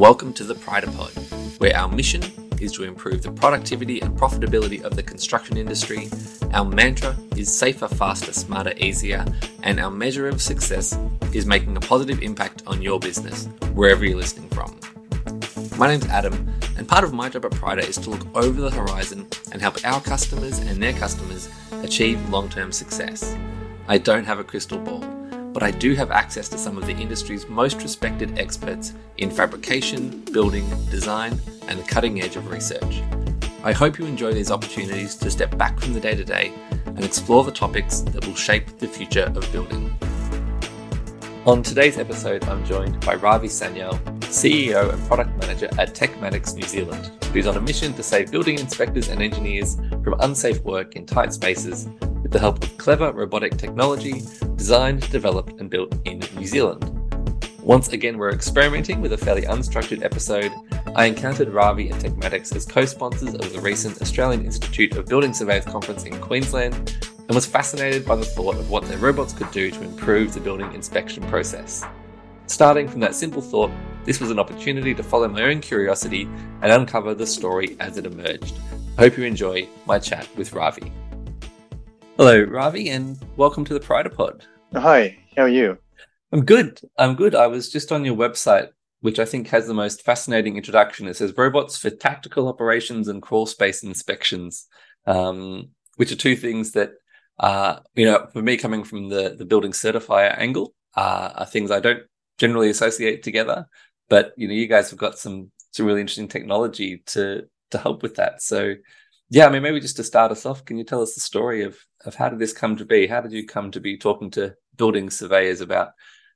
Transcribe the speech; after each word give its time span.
Welcome 0.00 0.32
to 0.32 0.44
the 0.44 0.54
Pod, 0.54 0.84
where 1.58 1.76
our 1.76 1.86
mission 1.86 2.22
is 2.58 2.72
to 2.72 2.84
improve 2.84 3.22
the 3.22 3.30
productivity 3.30 4.00
and 4.00 4.18
profitability 4.18 4.82
of 4.82 4.96
the 4.96 5.02
construction 5.02 5.58
industry. 5.58 6.08
Our 6.54 6.64
mantra 6.64 7.14
is 7.36 7.54
safer, 7.54 7.86
faster, 7.86 8.32
smarter, 8.32 8.72
easier, 8.78 9.26
and 9.62 9.78
our 9.78 9.90
measure 9.90 10.26
of 10.26 10.40
success 10.40 10.98
is 11.34 11.44
making 11.44 11.76
a 11.76 11.80
positive 11.80 12.22
impact 12.22 12.62
on 12.66 12.80
your 12.80 12.98
business, 12.98 13.50
wherever 13.74 14.02
you're 14.02 14.16
listening 14.16 14.48
from. 14.48 14.80
My 15.76 15.88
name's 15.88 16.06
Adam, 16.06 16.50
and 16.78 16.88
part 16.88 17.04
of 17.04 17.12
my 17.12 17.28
job 17.28 17.44
at 17.44 17.50
Pryda 17.50 17.86
is 17.86 17.98
to 17.98 18.08
look 18.08 18.26
over 18.34 18.58
the 18.58 18.70
horizon 18.70 19.26
and 19.52 19.60
help 19.60 19.84
our 19.84 20.00
customers 20.00 20.60
and 20.60 20.82
their 20.82 20.94
customers 20.94 21.50
achieve 21.82 22.26
long 22.30 22.48
term 22.48 22.72
success. 22.72 23.36
I 23.86 23.98
don't 23.98 24.24
have 24.24 24.38
a 24.38 24.44
crystal 24.44 24.78
ball 24.78 25.19
but 25.52 25.62
I 25.62 25.70
do 25.70 25.94
have 25.94 26.10
access 26.10 26.48
to 26.50 26.58
some 26.58 26.76
of 26.78 26.86
the 26.86 26.92
industry's 26.92 27.48
most 27.48 27.82
respected 27.82 28.38
experts 28.38 28.94
in 29.18 29.30
fabrication, 29.30 30.20
building, 30.32 30.68
design, 30.90 31.40
and 31.66 31.78
the 31.78 31.84
cutting 31.84 32.22
edge 32.22 32.36
of 32.36 32.50
research. 32.50 33.02
I 33.62 33.72
hope 33.72 33.98
you 33.98 34.06
enjoy 34.06 34.32
these 34.32 34.50
opportunities 34.50 35.16
to 35.16 35.30
step 35.30 35.56
back 35.58 35.78
from 35.78 35.92
the 35.92 36.00
day 36.00 36.14
to 36.14 36.24
day 36.24 36.52
and 36.86 37.04
explore 37.04 37.44
the 37.44 37.52
topics 37.52 38.00
that 38.00 38.26
will 38.26 38.34
shape 38.34 38.78
the 38.78 38.86
future 38.86 39.32
of 39.34 39.52
building. 39.52 39.94
On 41.46 41.62
today's 41.62 41.98
episode, 41.98 42.44
I'm 42.44 42.64
joined 42.64 43.04
by 43.04 43.14
Ravi 43.14 43.48
Sanyal, 43.48 43.98
CEO 44.20 44.92
and 44.92 45.02
Product 45.08 45.30
Manager 45.38 45.68
at 45.78 45.94
Techmatics 45.94 46.54
New 46.54 46.66
Zealand, 46.66 47.10
who's 47.32 47.46
on 47.46 47.56
a 47.56 47.60
mission 47.60 47.92
to 47.94 48.02
save 48.02 48.30
building 48.30 48.58
inspectors 48.58 49.08
and 49.08 49.20
engineers 49.20 49.76
from 50.04 50.14
unsafe 50.20 50.62
work 50.62 50.96
in 50.96 51.06
tight 51.06 51.32
spaces 51.32 51.88
with 52.30 52.34
the 52.34 52.46
help 52.46 52.62
of 52.62 52.78
clever 52.78 53.10
robotic 53.10 53.56
technology 53.56 54.22
designed, 54.54 55.10
developed, 55.10 55.58
and 55.58 55.68
built 55.68 55.92
in 56.04 56.20
New 56.36 56.46
Zealand. 56.46 56.84
Once 57.60 57.88
again, 57.88 58.18
we're 58.18 58.30
experimenting 58.30 59.00
with 59.00 59.14
a 59.14 59.18
fairly 59.18 59.42
unstructured 59.42 60.04
episode. 60.04 60.52
I 60.94 61.06
encountered 61.06 61.48
Ravi 61.48 61.90
and 61.90 62.00
Techmatics 62.00 62.54
as 62.54 62.64
co 62.64 62.84
sponsors 62.84 63.34
of 63.34 63.52
the 63.52 63.60
recent 63.60 64.00
Australian 64.00 64.44
Institute 64.44 64.96
of 64.96 65.06
Building 65.06 65.34
Surveyors 65.34 65.64
conference 65.64 66.04
in 66.04 66.20
Queensland 66.20 67.08
and 67.18 67.34
was 67.34 67.46
fascinated 67.46 68.06
by 68.06 68.14
the 68.14 68.24
thought 68.24 68.54
of 68.54 68.70
what 68.70 68.84
their 68.84 68.98
robots 68.98 69.32
could 69.32 69.50
do 69.50 69.72
to 69.72 69.82
improve 69.82 70.32
the 70.32 70.40
building 70.40 70.72
inspection 70.72 71.24
process. 71.24 71.84
Starting 72.46 72.86
from 72.86 73.00
that 73.00 73.16
simple 73.16 73.42
thought, 73.42 73.72
this 74.04 74.20
was 74.20 74.30
an 74.30 74.38
opportunity 74.38 74.94
to 74.94 75.02
follow 75.02 75.26
my 75.26 75.42
own 75.42 75.60
curiosity 75.60 76.28
and 76.62 76.70
uncover 76.70 77.12
the 77.12 77.26
story 77.26 77.76
as 77.80 77.98
it 77.98 78.06
emerged. 78.06 78.54
Hope 79.00 79.18
you 79.18 79.24
enjoy 79.24 79.68
my 79.84 79.98
chat 79.98 80.28
with 80.36 80.52
Ravi. 80.52 80.92
Hello, 82.20 82.42
Ravi, 82.42 82.90
and 82.90 83.18
welcome 83.38 83.64
to 83.64 83.72
the 83.72 83.80
Pryda 83.80 84.14
Pod. 84.14 84.44
Hi, 84.74 85.16
how 85.34 85.44
are 85.44 85.48
you? 85.48 85.78
I'm 86.32 86.44
good. 86.44 86.78
I'm 86.98 87.14
good. 87.14 87.34
I 87.34 87.46
was 87.46 87.72
just 87.72 87.92
on 87.92 88.04
your 88.04 88.14
website, 88.14 88.68
which 89.00 89.18
I 89.18 89.24
think 89.24 89.48
has 89.48 89.66
the 89.66 89.72
most 89.72 90.02
fascinating 90.02 90.58
introduction. 90.58 91.08
It 91.08 91.16
says 91.16 91.32
robots 91.34 91.78
for 91.78 91.88
tactical 91.88 92.46
operations 92.46 93.08
and 93.08 93.22
crawl 93.22 93.46
space 93.46 93.82
inspections, 93.82 94.66
um, 95.06 95.70
which 95.96 96.12
are 96.12 96.16
two 96.16 96.36
things 96.36 96.72
that, 96.72 96.90
uh, 97.38 97.78
you 97.94 98.04
know, 98.04 98.28
for 98.34 98.42
me 98.42 98.58
coming 98.58 98.84
from 98.84 99.08
the 99.08 99.34
the 99.38 99.46
building 99.46 99.72
certifier 99.72 100.38
angle, 100.38 100.74
uh, 100.94 101.30
are 101.36 101.46
things 101.46 101.70
I 101.70 101.80
don't 101.80 102.02
generally 102.36 102.68
associate 102.68 103.22
together. 103.22 103.66
But 104.10 104.34
you 104.36 104.46
know, 104.46 104.52
you 104.52 104.66
guys 104.66 104.90
have 104.90 104.98
got 104.98 105.18
some 105.18 105.52
some 105.70 105.86
really 105.86 106.02
interesting 106.02 106.28
technology 106.28 107.02
to 107.06 107.48
to 107.70 107.78
help 107.78 108.02
with 108.02 108.16
that. 108.16 108.42
So 108.42 108.74
yeah, 109.30 109.46
I 109.46 109.50
mean, 109.50 109.62
maybe 109.62 109.80
just 109.80 109.96
to 109.96 110.04
start 110.04 110.32
us 110.32 110.44
off, 110.44 110.64
can 110.64 110.76
you 110.76 110.84
tell 110.84 111.02
us 111.02 111.14
the 111.14 111.20
story 111.20 111.62
of 111.62 111.78
of 112.04 112.16
how 112.16 112.28
did 112.28 112.40
this 112.40 112.52
come 112.52 112.76
to 112.76 112.84
be? 112.84 113.06
How 113.06 113.20
did 113.20 113.32
you 113.32 113.46
come 113.46 113.70
to 113.70 113.80
be 113.80 113.96
talking 113.96 114.30
to 114.32 114.56
building 114.76 115.08
surveyors 115.08 115.60
about 115.60 115.92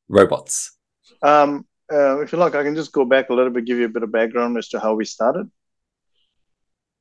robots? 0.08 0.78
Um, 1.20 1.66
uh, 1.92 2.20
if 2.20 2.32
you 2.32 2.38
like, 2.38 2.54
I 2.54 2.62
can 2.62 2.76
just 2.76 2.92
go 2.92 3.04
back 3.04 3.30
a 3.30 3.34
little 3.34 3.52
bit, 3.52 3.64
give 3.64 3.78
you 3.78 3.86
a 3.86 3.90
bit 3.90 4.04
of 4.04 4.12
background 4.12 4.56
as 4.56 4.68
to 4.68 4.80
how 4.80 4.94
we 4.94 5.04
started. 5.04 5.50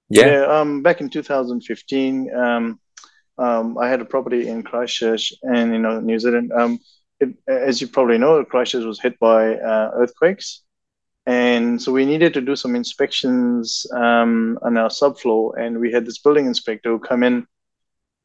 Yeah. 0.10 0.26
yeah 0.26 0.60
um, 0.60 0.82
back 0.82 1.00
in 1.00 1.10
2015, 1.10 2.36
um, 2.36 2.80
um, 3.38 3.78
I 3.78 3.88
had 3.88 4.02
a 4.02 4.06
property 4.06 4.48
in 4.48 4.64
Christchurch 4.64 5.34
and 5.44 5.74
you 5.74 5.80
know 5.80 6.00
New 6.00 6.18
Zealand. 6.18 6.52
Um, 6.54 6.80
it, 7.20 7.36
as 7.48 7.82
you 7.82 7.88
probably 7.88 8.18
know, 8.18 8.44
Christchurch 8.44 8.84
was 8.84 9.00
hit 9.00 9.20
by 9.20 9.56
uh, 9.56 9.92
earthquakes, 9.94 10.64
and 11.26 11.82
so 11.82 11.92
we 11.92 12.06
needed 12.06 12.34
to 12.34 12.42
do 12.42 12.56
some 12.56 12.76
inspections 12.76 13.86
um, 13.96 14.60
on 14.62 14.78
our 14.78 14.90
subfloor, 14.90 15.58
and 15.58 15.80
we 15.80 15.92
had 15.92 16.06
this 16.06 16.20
building 16.20 16.48
inspector 16.48 16.90
who 16.90 17.00
come 17.00 17.24
in 17.24 17.48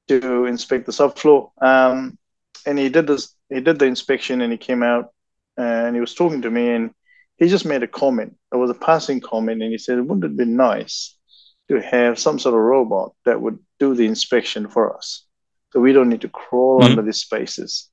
to 0.08 0.46
inspect 0.46 0.86
the 0.86 0.92
subfloor. 0.92 1.50
Um, 1.62 2.18
and 2.66 2.78
he 2.78 2.88
did 2.88 3.06
this. 3.06 3.34
He 3.48 3.60
did 3.60 3.78
the 3.78 3.86
inspection, 3.86 4.40
and 4.40 4.50
he 4.50 4.58
came 4.58 4.82
out, 4.82 5.12
and 5.56 5.94
he 5.94 6.00
was 6.00 6.14
talking 6.14 6.42
to 6.42 6.50
me, 6.50 6.70
and 6.70 6.90
he 7.36 7.48
just 7.48 7.64
made 7.64 7.84
a 7.84 7.88
comment. 7.88 8.36
It 8.52 8.56
was 8.56 8.70
a 8.70 8.74
passing 8.74 9.20
comment, 9.20 9.62
and 9.62 9.70
he 9.70 9.78
said, 9.78 10.00
"Wouldn't 10.00 10.24
it 10.24 10.36
be 10.36 10.44
nice 10.44 11.16
to 11.68 11.80
have 11.80 12.18
some 12.18 12.38
sort 12.38 12.54
of 12.54 12.60
robot 12.60 13.12
that 13.24 13.40
would 13.40 13.58
do 13.78 13.94
the 13.94 14.06
inspection 14.06 14.68
for 14.68 14.96
us, 14.96 15.24
so 15.72 15.78
we 15.78 15.92
don't 15.92 16.08
need 16.08 16.22
to 16.22 16.28
crawl 16.28 16.80
mm-hmm. 16.80 16.90
under 16.90 17.02
these 17.02 17.20
spaces?" 17.20 17.88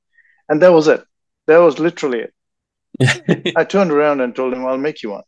And 0.48 0.60
that 0.62 0.72
was 0.72 0.88
it. 0.88 1.04
That 1.46 1.58
was 1.58 1.78
literally 1.78 2.20
it. 2.20 2.34
I 3.56 3.64
turned 3.64 3.90
around 3.90 4.20
and 4.20 4.34
told 4.34 4.54
him, 4.54 4.66
I'll 4.66 4.78
make 4.78 5.02
you 5.02 5.10
one. 5.10 5.24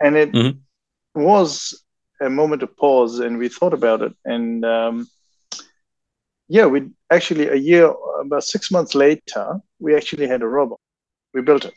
And 0.00 0.16
it 0.16 0.32
mm-hmm. 0.32 1.22
was 1.22 1.82
a 2.20 2.30
moment 2.30 2.62
of 2.62 2.76
pause, 2.76 3.18
and 3.20 3.38
we 3.38 3.48
thought 3.48 3.74
about 3.74 4.02
it. 4.02 4.12
And 4.24 4.64
um, 4.64 5.08
yeah, 6.48 6.66
we 6.66 6.90
actually, 7.10 7.48
a 7.48 7.56
year, 7.56 7.92
about 8.20 8.44
six 8.44 8.70
months 8.70 8.94
later, 8.94 9.60
we 9.78 9.94
actually 9.94 10.26
had 10.26 10.42
a 10.42 10.46
robot. 10.46 10.80
We 11.34 11.42
built 11.42 11.64
it 11.64 11.74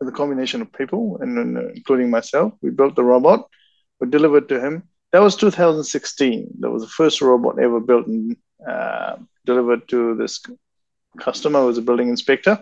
with 0.00 0.08
a 0.08 0.12
combination 0.12 0.62
of 0.62 0.72
people, 0.72 1.18
and 1.20 1.58
including 1.76 2.10
myself. 2.10 2.52
We 2.60 2.70
built 2.70 2.96
the 2.96 3.04
robot, 3.04 3.48
we 4.00 4.08
delivered 4.08 4.48
to 4.50 4.60
him. 4.60 4.82
That 5.12 5.22
was 5.22 5.36
2016. 5.36 6.48
That 6.60 6.70
was 6.70 6.82
the 6.82 6.88
first 6.88 7.22
robot 7.22 7.58
ever 7.58 7.80
built 7.80 8.06
and 8.06 8.36
uh, 8.68 9.16
delivered 9.44 9.88
to 9.88 10.14
this 10.16 10.40
customer 11.16 11.64
was 11.64 11.78
a 11.78 11.82
building 11.82 12.08
inspector. 12.08 12.58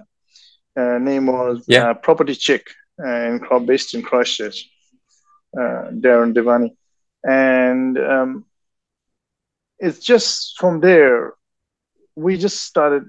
Uh, 0.76 0.98
name 0.98 1.26
was 1.26 1.64
yeah. 1.68 1.90
uh, 1.90 1.94
Property 1.94 2.34
Chick, 2.34 2.66
and 2.98 3.40
based 3.66 3.94
in 3.94 4.02
Christchurch, 4.02 4.68
uh, 5.56 5.90
Darren 5.92 6.34
Devani. 6.34 6.76
And 7.22 7.98
um, 7.98 8.44
it's 9.78 10.00
just 10.00 10.56
from 10.58 10.80
there, 10.80 11.34
we 12.16 12.36
just 12.36 12.60
started 12.64 13.04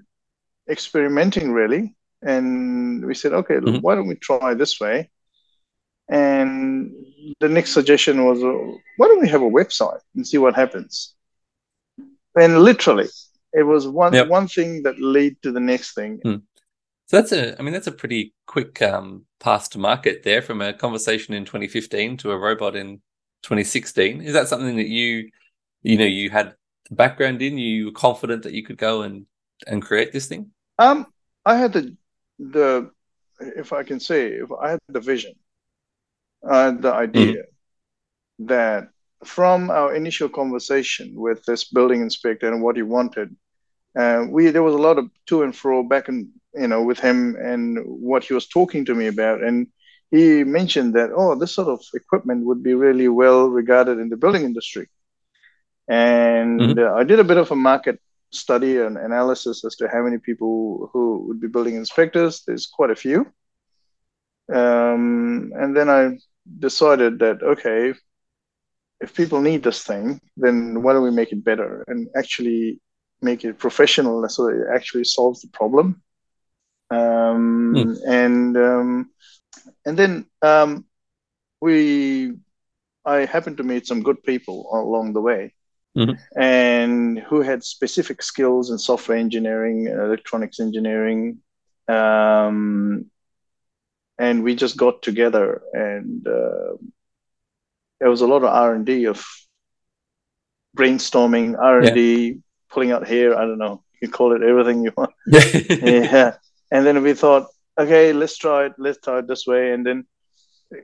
experimenting 0.69 1.51
really. 1.51 1.95
And 2.21 3.05
we 3.05 3.13
said, 3.13 3.33
okay, 3.33 3.55
mm-hmm. 3.55 3.77
why 3.77 3.95
don't 3.95 4.07
we 4.07 4.15
try 4.15 4.53
this 4.53 4.79
way? 4.79 5.09
And 6.07 6.91
the 7.39 7.49
next 7.49 7.71
suggestion 7.71 8.25
was, 8.25 8.43
uh, 8.43 8.77
why 8.97 9.07
don't 9.07 9.21
we 9.21 9.29
have 9.29 9.41
a 9.41 9.49
website 9.49 9.99
and 10.15 10.27
see 10.27 10.37
what 10.37 10.55
happens? 10.55 11.13
And 12.35 12.59
literally, 12.59 13.07
it 13.55 13.63
was 13.63 13.87
one 13.87 14.13
yep. 14.13 14.27
one 14.27 14.47
thing 14.47 14.83
that 14.83 14.99
led 14.99 15.41
to 15.41 15.51
the 15.51 15.59
next 15.59 15.93
thing. 15.95 16.19
Hmm. 16.23 16.35
So 17.07 17.17
that's 17.17 17.31
a, 17.31 17.57
I 17.59 17.61
mean, 17.61 17.73
that's 17.73 17.87
a 17.87 17.91
pretty 17.91 18.33
quick 18.47 18.81
um, 18.81 19.25
path 19.39 19.69
to 19.71 19.79
market 19.79 20.23
there 20.23 20.41
from 20.41 20.61
a 20.61 20.73
conversation 20.73 21.35
in 21.35 21.45
2015 21.45 22.17
to 22.17 22.31
a 22.31 22.37
robot 22.37 22.75
in 22.75 22.97
2016. 23.43 24.21
Is 24.21 24.33
that 24.33 24.47
something 24.47 24.75
that 24.77 24.87
you, 24.87 25.29
you 25.83 25.97
know, 25.97 26.05
you 26.05 26.31
had 26.31 26.55
background 26.89 27.43
in? 27.43 27.59
You 27.59 27.85
were 27.85 27.91
confident 27.91 28.43
that 28.43 28.53
you 28.53 28.63
could 28.63 28.77
go 28.77 29.03
and 29.03 29.27
and 29.67 29.81
create 29.81 30.11
this 30.11 30.27
thing? 30.27 30.51
Um, 30.79 31.05
I 31.45 31.55
had 31.57 31.73
the 31.73 31.95
the, 32.39 32.91
if 33.39 33.71
I 33.71 33.83
can 33.83 33.99
say, 33.99 34.27
if 34.27 34.51
I 34.51 34.71
had 34.71 34.79
the 34.89 34.99
vision, 34.99 35.33
I 36.47 36.65
had 36.65 36.81
the 36.81 36.93
idea 36.93 37.33
mm-hmm. 37.33 38.45
that 38.47 38.89
from 39.23 39.69
our 39.69 39.95
initial 39.95 40.29
conversation 40.29 41.13
with 41.15 41.43
this 41.45 41.65
building 41.65 42.01
inspector 42.01 42.51
and 42.51 42.61
what 42.61 42.75
he 42.75 42.81
wanted, 42.81 43.35
uh, 43.95 44.25
we 44.29 44.49
there 44.49 44.63
was 44.63 44.75
a 44.75 44.85
lot 44.87 44.97
of 44.97 45.09
to 45.27 45.43
and 45.43 45.55
fro 45.55 45.83
back 45.83 46.07
and 46.07 46.27
you 46.53 46.67
know 46.67 46.83
with 46.83 46.99
him 46.99 47.35
and 47.35 47.79
what 47.85 48.23
he 48.23 48.33
was 48.33 48.47
talking 48.47 48.85
to 48.85 48.95
me 48.95 49.07
about. 49.07 49.41
And 49.41 49.67
he 50.11 50.43
mentioned 50.43 50.93
that 50.95 51.11
oh 51.15 51.35
this 51.35 51.53
sort 51.53 51.69
of 51.69 51.81
equipment 51.93 52.45
would 52.45 52.61
be 52.61 52.73
really 52.73 53.07
well 53.07 53.47
regarded 53.47 53.99
in 53.99 54.09
the 54.09 54.17
building 54.17 54.43
industry. 54.43 54.87
And 55.87 56.59
mm-hmm. 56.59 56.79
uh, 56.79 56.99
i 56.99 57.03
did 57.03 57.19
a 57.19 57.23
bit 57.23 57.37
of 57.37 57.51
a 57.51 57.55
market 57.55 57.99
study 58.31 58.79
and 58.79 58.97
analysis 58.97 59.63
as 59.63 59.75
to 59.77 59.87
how 59.87 60.01
many 60.03 60.17
people 60.17 60.89
who 60.91 61.25
would 61.27 61.39
be 61.39 61.47
building 61.47 61.75
inspectors. 61.75 62.43
There's 62.45 62.67
quite 62.67 62.91
a 62.91 62.95
few. 62.95 63.25
Um, 64.53 65.53
and 65.55 65.75
then 65.75 65.89
i 65.89 66.17
decided 66.59 67.17
that 67.17 67.41
okay 67.41 67.91
if 69.01 69.15
people 69.15 69.41
need 69.41 69.63
this 69.63 69.83
thing 69.83 70.21
then 70.37 70.83
why 70.83 70.93
don't 70.93 71.01
we 71.01 71.09
make 71.09 71.31
it 71.31 71.43
better? 71.43 71.83
And 71.87 72.07
actually 72.15 72.79
make 73.29 73.43
it 73.43 73.59
professional 73.59 74.27
so 74.29 74.47
it 74.47 74.67
actually 74.73 75.03
solves 75.03 75.41
the 75.41 75.49
problem. 75.49 76.01
Um, 76.89 77.73
mm. 77.75 77.97
And 78.07 78.55
um, 78.57 79.09
and 79.85 79.97
then 79.97 80.25
um, 80.41 80.85
we, 81.61 82.33
I 83.03 83.25
happened 83.25 83.57
to 83.57 83.63
meet 83.63 83.87
some 83.87 84.03
good 84.03 84.21
people 84.23 84.69
along 84.71 85.13
the 85.13 85.21
way, 85.21 85.53
mm-hmm. 85.97 86.13
and 86.39 87.19
who 87.19 87.41
had 87.41 87.63
specific 87.63 88.21
skills 88.21 88.69
in 88.71 88.77
software 88.77 89.17
engineering, 89.17 89.87
electronics 89.87 90.59
engineering, 90.59 91.39
um, 91.87 93.09
and 94.17 94.43
we 94.43 94.55
just 94.55 94.77
got 94.77 95.01
together, 95.01 95.61
and 95.73 96.27
uh, 96.27 96.77
there 97.99 98.09
was 98.09 98.21
a 98.21 98.27
lot 98.27 98.43
of 98.43 98.53
R 98.53 98.75
and 98.75 98.85
D 98.85 99.05
of 99.05 99.25
brainstorming, 100.77 101.57
R 101.57 101.79
and 101.79 101.95
D, 101.95 102.41
pulling 102.75 102.91
out 102.91 103.07
hair. 103.07 103.35
I 103.35 103.45
don't 103.47 103.57
know. 103.57 103.81
You 104.01 104.09
call 104.09 104.33
it 104.35 104.43
everything 104.43 104.83
you 104.83 104.91
want. 104.95 105.13
yeah. 105.27 106.35
And 106.71 106.85
then 106.85 107.01
we 107.01 107.13
thought, 107.13 107.47
okay, 107.79 108.13
let's 108.13 108.37
try 108.37 108.65
it. 108.65 108.73
Let's 108.77 108.99
try 108.99 109.19
it 109.19 109.27
this 109.27 109.47
way. 109.47 109.71
And 109.71 109.85
then 109.85 110.05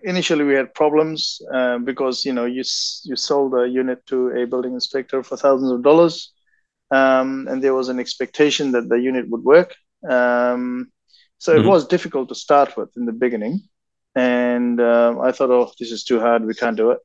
initially 0.04 0.46
we 0.46 0.54
had 0.54 0.74
problems 0.74 1.42
uh, 1.54 1.78
because 1.80 2.26
you 2.26 2.34
know 2.34 2.46
you 2.46 2.64
you 3.10 3.16
sold 3.16 3.54
a 3.56 3.68
unit 3.68 4.06
to 4.08 4.30
a 4.30 4.46
building 4.46 4.74
inspector 4.74 5.24
for 5.24 5.38
thousands 5.38 5.72
of 5.72 5.84
dollars, 5.84 6.32
um, 6.92 7.48
and 7.50 7.62
there 7.62 7.74
was 7.74 7.90
an 7.90 8.00
expectation 8.00 8.72
that 8.72 8.90
the 8.90 9.00
unit 9.00 9.30
would 9.30 9.44
work. 9.44 9.76
Um, 10.08 10.92
so 11.38 11.54
mm-hmm. 11.54 11.66
it 11.66 11.70
was 11.70 11.88
difficult 11.88 12.30
to 12.30 12.36
start 12.36 12.78
with 12.78 12.90
in 12.96 13.06
the 13.06 13.18
beginning, 13.26 13.62
and 14.16 14.80
um, 14.80 15.20
I 15.22 15.32
thought, 15.32 15.52
oh, 15.52 15.72
this 15.80 15.92
is 15.92 16.04
too 16.04 16.20
hard. 16.20 16.46
We 16.46 16.54
can't 16.54 16.78
do 16.78 16.92
it. 16.92 17.00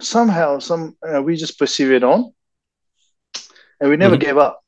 Somehow, 0.00 0.58
some 0.58 0.96
uh, 1.02 1.22
we 1.22 1.36
just 1.36 1.58
persevered 1.58 2.04
on, 2.04 2.32
and 3.80 3.90
we 3.90 3.96
never 3.96 4.16
mm-hmm. 4.16 4.26
gave 4.26 4.38
up. 4.38 4.60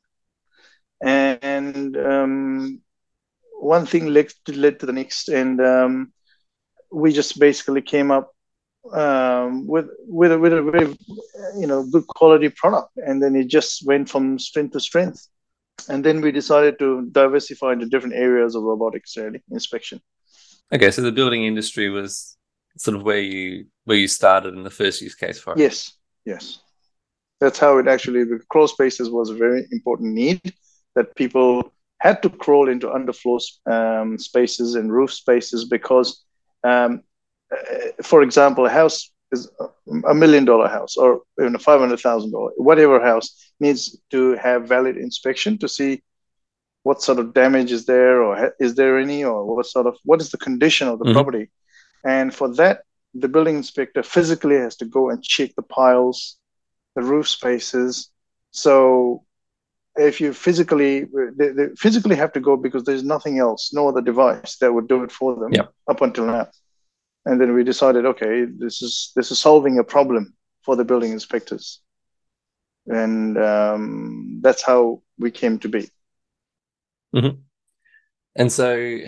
And 1.01 1.95
um, 1.97 2.81
one 3.59 3.85
thing 3.85 4.07
led 4.07 4.31
to, 4.45 4.53
led 4.53 4.79
to 4.79 4.85
the 4.85 4.93
next, 4.93 5.29
and 5.29 5.59
um, 5.61 6.13
we 6.91 7.11
just 7.11 7.39
basically 7.39 7.81
came 7.81 8.11
up 8.11 8.31
um, 8.93 9.67
with 9.67 9.87
with 10.07 10.31
a, 10.31 10.39
with 10.39 10.53
a 10.53 10.61
very 10.61 10.97
you 11.59 11.67
know 11.67 11.83
good 11.83 12.07
quality 12.07 12.49
product, 12.49 12.91
and 12.97 13.21
then 13.21 13.35
it 13.35 13.47
just 13.47 13.85
went 13.85 14.09
from 14.09 14.39
strength 14.39 14.73
to 14.73 14.79
strength. 14.79 15.27
And 15.89 16.03
then 16.03 16.21
we 16.21 16.31
decided 16.31 16.79
to 16.79 17.07
diversify 17.11 17.73
into 17.73 17.85
different 17.85 18.15
areas 18.15 18.55
of 18.55 18.63
robotics 18.63 19.15
really, 19.15 19.43
inspection. 19.51 20.01
Okay, 20.73 20.91
so 20.91 21.01
the 21.01 21.11
building 21.11 21.45
industry 21.45 21.89
was 21.89 22.35
sort 22.77 22.97
of 22.97 23.03
where 23.03 23.19
you 23.19 23.65
where 23.85 23.97
you 23.97 24.07
started 24.07 24.53
in 24.53 24.63
the 24.63 24.69
first 24.69 25.01
use 25.01 25.15
case 25.15 25.39
for 25.39 25.53
it. 25.53 25.59
Yes, 25.59 25.93
yes, 26.25 26.59
that's 27.39 27.59
how 27.59 27.77
it 27.77 27.87
actually. 27.87 28.23
The 28.23 28.39
crawl 28.49 28.67
spaces 28.67 29.09
was 29.09 29.29
a 29.29 29.35
very 29.35 29.65
important 29.71 30.13
need 30.13 30.41
that 30.95 31.15
people 31.15 31.73
had 31.99 32.21
to 32.23 32.29
crawl 32.29 32.69
into 32.69 32.87
underfloor 32.87 33.41
um, 33.65 34.17
spaces 34.17 34.75
and 34.75 34.91
roof 34.91 35.11
spaces 35.13 35.65
because, 35.65 36.23
um, 36.63 37.01
uh, 37.51 38.03
for 38.03 38.21
example, 38.21 38.65
a 38.65 38.69
house 38.69 39.11
is 39.31 39.49
a 40.07 40.13
million 40.13 40.45
dollar 40.45 40.67
house 40.67 40.95
or 40.95 41.21
even 41.39 41.55
a 41.55 41.59
five 41.59 41.79
hundred 41.79 41.99
thousand 41.99 42.31
dollar, 42.31 42.51
whatever 42.57 42.99
house 43.01 43.51
needs 43.59 43.99
to 44.09 44.35
have 44.35 44.67
valid 44.67 44.97
inspection 44.97 45.57
to 45.57 45.67
see 45.67 46.01
what 46.83 47.01
sort 47.01 47.19
of 47.19 47.33
damage 47.33 47.71
is 47.71 47.85
there 47.85 48.21
or 48.21 48.53
is 48.59 48.75
there 48.75 48.97
any 48.97 49.23
or 49.23 49.43
what 49.45 49.65
sort 49.65 49.87
of 49.87 49.97
what 50.03 50.21
is 50.21 50.29
the 50.29 50.37
condition 50.37 50.87
of 50.87 50.99
the 50.99 51.05
mm-hmm. 51.05 51.13
property, 51.15 51.49
and 52.07 52.33
for 52.33 52.47
that 52.55 52.83
the 53.13 53.27
building 53.27 53.57
inspector 53.57 54.03
physically 54.03 54.55
has 54.55 54.75
to 54.77 54.85
go 54.85 55.09
and 55.09 55.23
check 55.23 55.51
the 55.55 55.63
piles, 55.63 56.37
the 56.95 57.01
roof 57.01 57.27
spaces. 57.27 58.09
So 58.51 59.23
if 59.97 60.21
you 60.21 60.33
physically 60.33 61.05
they, 61.35 61.49
they, 61.49 61.67
physically 61.75 62.15
have 62.15 62.31
to 62.33 62.39
go 62.39 62.55
because 62.55 62.83
there's 62.83 63.03
nothing 63.03 63.39
else 63.39 63.73
no 63.73 63.89
other 63.89 64.01
device 64.01 64.57
that 64.57 64.71
would 64.71 64.87
do 64.87 65.03
it 65.03 65.11
for 65.11 65.35
them 65.35 65.51
yep. 65.51 65.73
up 65.87 66.01
until 66.01 66.27
now 66.27 66.47
and 67.25 67.41
then 67.41 67.51
we 67.55 67.63
decided 67.63 68.05
okay 68.05 68.45
this 68.45 68.83
is 68.83 69.11
this 69.15 69.31
is 69.31 69.39
solving 69.39 69.79
a 69.79 69.83
problem 69.83 70.35
for 70.61 70.75
the 70.75 70.85
building 70.85 71.11
inspectors 71.11 71.81
and 72.85 73.39
um, 73.39 74.39
that's 74.43 74.61
how 74.61 75.01
we 75.17 75.31
came 75.31 75.57
to 75.57 75.67
be 75.67 75.89
mm-hmm. 77.15 77.35
and 78.35 78.51
so 78.51 78.99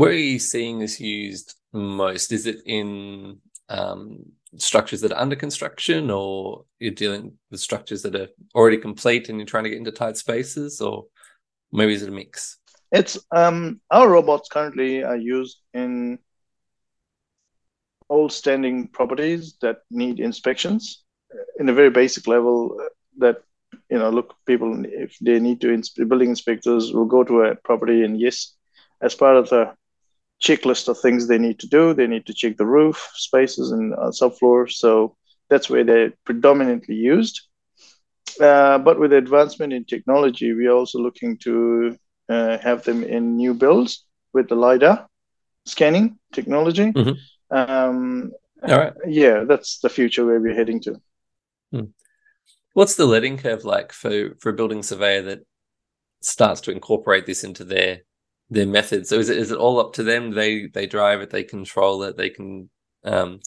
where 0.00 0.12
are 0.12 0.14
you 0.14 0.38
seeing 0.38 0.78
this 0.78 0.98
used 0.98 1.56
most? 1.74 2.32
Is 2.32 2.46
it 2.46 2.62
in 2.64 3.38
um, 3.68 4.24
structures 4.56 5.02
that 5.02 5.12
are 5.12 5.20
under 5.20 5.36
construction 5.36 6.10
or 6.10 6.64
you're 6.78 6.92
dealing 6.92 7.34
with 7.50 7.60
structures 7.60 8.00
that 8.02 8.14
are 8.14 8.28
already 8.54 8.78
complete 8.78 9.28
and 9.28 9.38
you're 9.38 9.46
trying 9.46 9.64
to 9.64 9.70
get 9.70 9.78
into 9.78 9.92
tight 9.92 10.16
spaces 10.16 10.80
or 10.80 11.04
maybe 11.70 11.92
is 11.92 12.02
it 12.02 12.08
a 12.08 12.12
mix? 12.12 12.56
It's 12.90 13.18
um 13.30 13.82
our 13.90 14.08
robots 14.08 14.48
currently 14.48 15.04
are 15.04 15.18
used 15.18 15.58
in 15.74 16.18
old 18.08 18.32
standing 18.32 18.88
properties 18.88 19.56
that 19.60 19.82
need 19.90 20.18
inspections 20.18 21.04
in 21.58 21.68
a 21.68 21.74
very 21.74 21.90
basic 21.90 22.26
level 22.26 22.78
uh, 22.80 22.88
that 23.18 23.42
you 23.90 23.98
know 23.98 24.08
look 24.08 24.34
people 24.46 24.82
if 24.86 25.16
they 25.20 25.38
need 25.38 25.60
to 25.60 25.80
building 26.06 26.30
inspectors 26.30 26.92
will 26.92 27.04
go 27.04 27.22
to 27.22 27.42
a 27.42 27.54
property 27.54 28.02
and 28.02 28.18
yes 28.18 28.56
as 29.00 29.14
part 29.14 29.36
of 29.36 29.48
the 29.50 29.72
checklist 30.40 30.88
of 30.88 30.98
things 30.98 31.26
they 31.26 31.38
need 31.38 31.58
to 31.60 31.68
do. 31.68 31.94
They 31.94 32.06
need 32.06 32.26
to 32.26 32.34
check 32.34 32.56
the 32.56 32.66
roof 32.66 33.10
spaces 33.14 33.72
and 33.72 33.94
uh, 33.94 34.10
subfloor. 34.10 34.70
So 34.70 35.16
that's 35.48 35.68
where 35.68 35.84
they're 35.84 36.12
predominantly 36.24 36.94
used. 36.94 37.42
Uh, 38.40 38.78
but 38.78 38.98
with 38.98 39.12
advancement 39.12 39.72
in 39.72 39.84
technology, 39.84 40.52
we're 40.52 40.72
also 40.72 40.98
looking 40.98 41.36
to 41.38 41.96
uh, 42.28 42.58
have 42.58 42.84
them 42.84 43.02
in 43.04 43.36
new 43.36 43.54
builds 43.54 44.06
with 44.32 44.48
the 44.48 44.54
LiDAR 44.54 45.06
scanning 45.66 46.18
technology. 46.32 46.92
Mm-hmm. 46.92 47.56
Um, 47.56 48.32
All 48.62 48.78
right. 48.78 48.92
Yeah, 49.06 49.44
that's 49.44 49.80
the 49.80 49.88
future 49.88 50.24
where 50.24 50.40
we're 50.40 50.54
heading 50.54 50.80
to. 50.82 51.00
Hmm. 51.72 51.90
What's 52.72 52.94
the 52.94 53.06
learning 53.06 53.38
curve 53.38 53.64
like 53.64 53.92
for, 53.92 54.36
for 54.38 54.50
a 54.50 54.54
building 54.54 54.82
surveyor 54.82 55.22
that 55.22 55.40
starts 56.22 56.60
to 56.62 56.70
incorporate 56.70 57.26
this 57.26 57.42
into 57.42 57.64
their 57.64 58.02
their 58.50 58.66
methods. 58.66 59.08
So 59.08 59.18
is 59.18 59.30
it 59.30 59.38
is 59.38 59.52
it 59.52 59.58
all 59.58 59.80
up 59.80 59.94
to 59.94 60.02
them? 60.02 60.32
They 60.32 60.66
they 60.66 60.86
drive 60.86 61.20
it, 61.20 61.30
they 61.30 61.44
control 61.44 62.02
it, 62.02 62.16
they 62.16 62.30
can. 62.30 62.68
Um, 63.04 63.40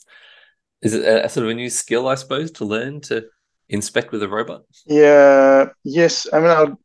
is 0.81 0.93
it 0.93 1.05
a, 1.05 1.25
a 1.25 1.29
sort 1.29 1.45
of 1.45 1.51
a 1.51 1.55
new 1.55 1.69
skill, 1.69 2.07
I 2.07 2.15
suppose, 2.15 2.51
to 2.51 2.65
learn 2.65 3.01
to 3.01 3.25
inspect 3.69 4.11
with 4.11 4.23
a 4.23 4.27
robot? 4.27 4.63
Yeah. 4.85 5.69
Yes. 5.83 6.27
I 6.31 6.39
mean, 6.39 6.49
I'll 6.49 6.79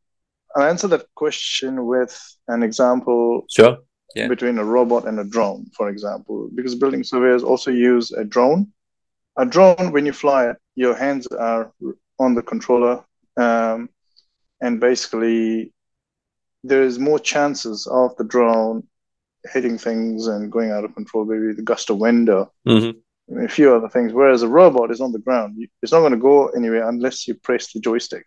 I'll 0.57 0.69
answer 0.69 0.89
that 0.89 1.07
question 1.15 1.87
with 1.87 2.19
an 2.49 2.63
example. 2.63 3.45
Sure. 3.51 3.79
Yeah. 4.15 4.29
Between 4.29 4.59
a 4.59 4.65
robot 4.65 5.07
and 5.07 5.21
a 5.21 5.25
drone, 5.25 5.67
for 5.77 5.91
example, 5.91 6.51
because 6.55 6.75
building 6.75 7.05
surveyors 7.05 7.45
also 7.45 7.71
use 7.71 8.11
a 8.11 8.25
drone. 8.25 8.73
A 9.37 9.45
drone, 9.45 9.93
when 9.93 10.07
you 10.07 10.13
fly 10.13 10.47
it, 10.51 10.57
your 10.75 10.95
hands 10.95 11.27
are 11.29 11.73
on 12.19 12.35
the 12.35 12.43
controller, 12.43 13.05
um, 13.37 13.89
and 14.61 14.81
basically 14.81 15.73
there's 16.65 16.99
more 16.99 17.19
chances 17.19 17.87
of 17.87 18.17
the 18.17 18.25
drone 18.25 18.87
hitting 19.53 19.79
things 19.79 20.27
and 20.27 20.51
going 20.51 20.71
out 20.71 20.85
of 20.85 20.95
control, 20.95 21.25
maybe 21.25 21.53
the 21.53 21.63
gust 21.63 21.91
of 21.91 21.99
wind 21.99 22.29
or 22.29 22.51
mm-hmm. 22.67 23.39
a 23.45 23.49
few 23.49 23.75
other 23.75 23.89
things. 23.89 24.13
Whereas 24.13 24.43
a 24.43 24.49
robot 24.49 24.91
is 24.91 25.01
on 25.01 25.13
the 25.13 25.19
ground, 25.19 25.57
it's 25.83 25.93
not 25.93 26.01
going 26.01 26.13
to 26.13 26.19
go 26.19 26.49
anywhere 26.49 26.89
unless 26.89 27.27
you 27.29 27.35
press 27.35 27.73
the 27.73 27.81
joystick. 27.81 28.27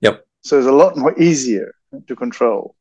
Yep. 0.00 0.24
So 0.42 0.58
it's 0.58 0.68
a 0.68 0.72
lot 0.72 0.96
more 0.96 1.18
easier 1.20 1.74
to 2.06 2.16
control, 2.16 2.74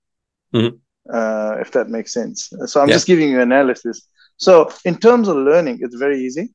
mm-hmm. 0.54 0.76
uh, 1.12 1.56
if 1.60 1.72
that 1.72 1.90
makes 1.90 2.14
sense. 2.14 2.52
So 2.66 2.82
I'm 2.82 2.90
yep. 2.90 2.96
just 2.96 3.08
giving 3.08 3.30
you 3.30 3.42
analysis. 3.42 4.08
So 4.38 4.72
in 4.86 4.98
terms 4.98 5.28
of 5.28 5.36
learning, 5.38 5.80
it's 5.82 5.96
very 5.96 6.24
easy. 6.26 6.54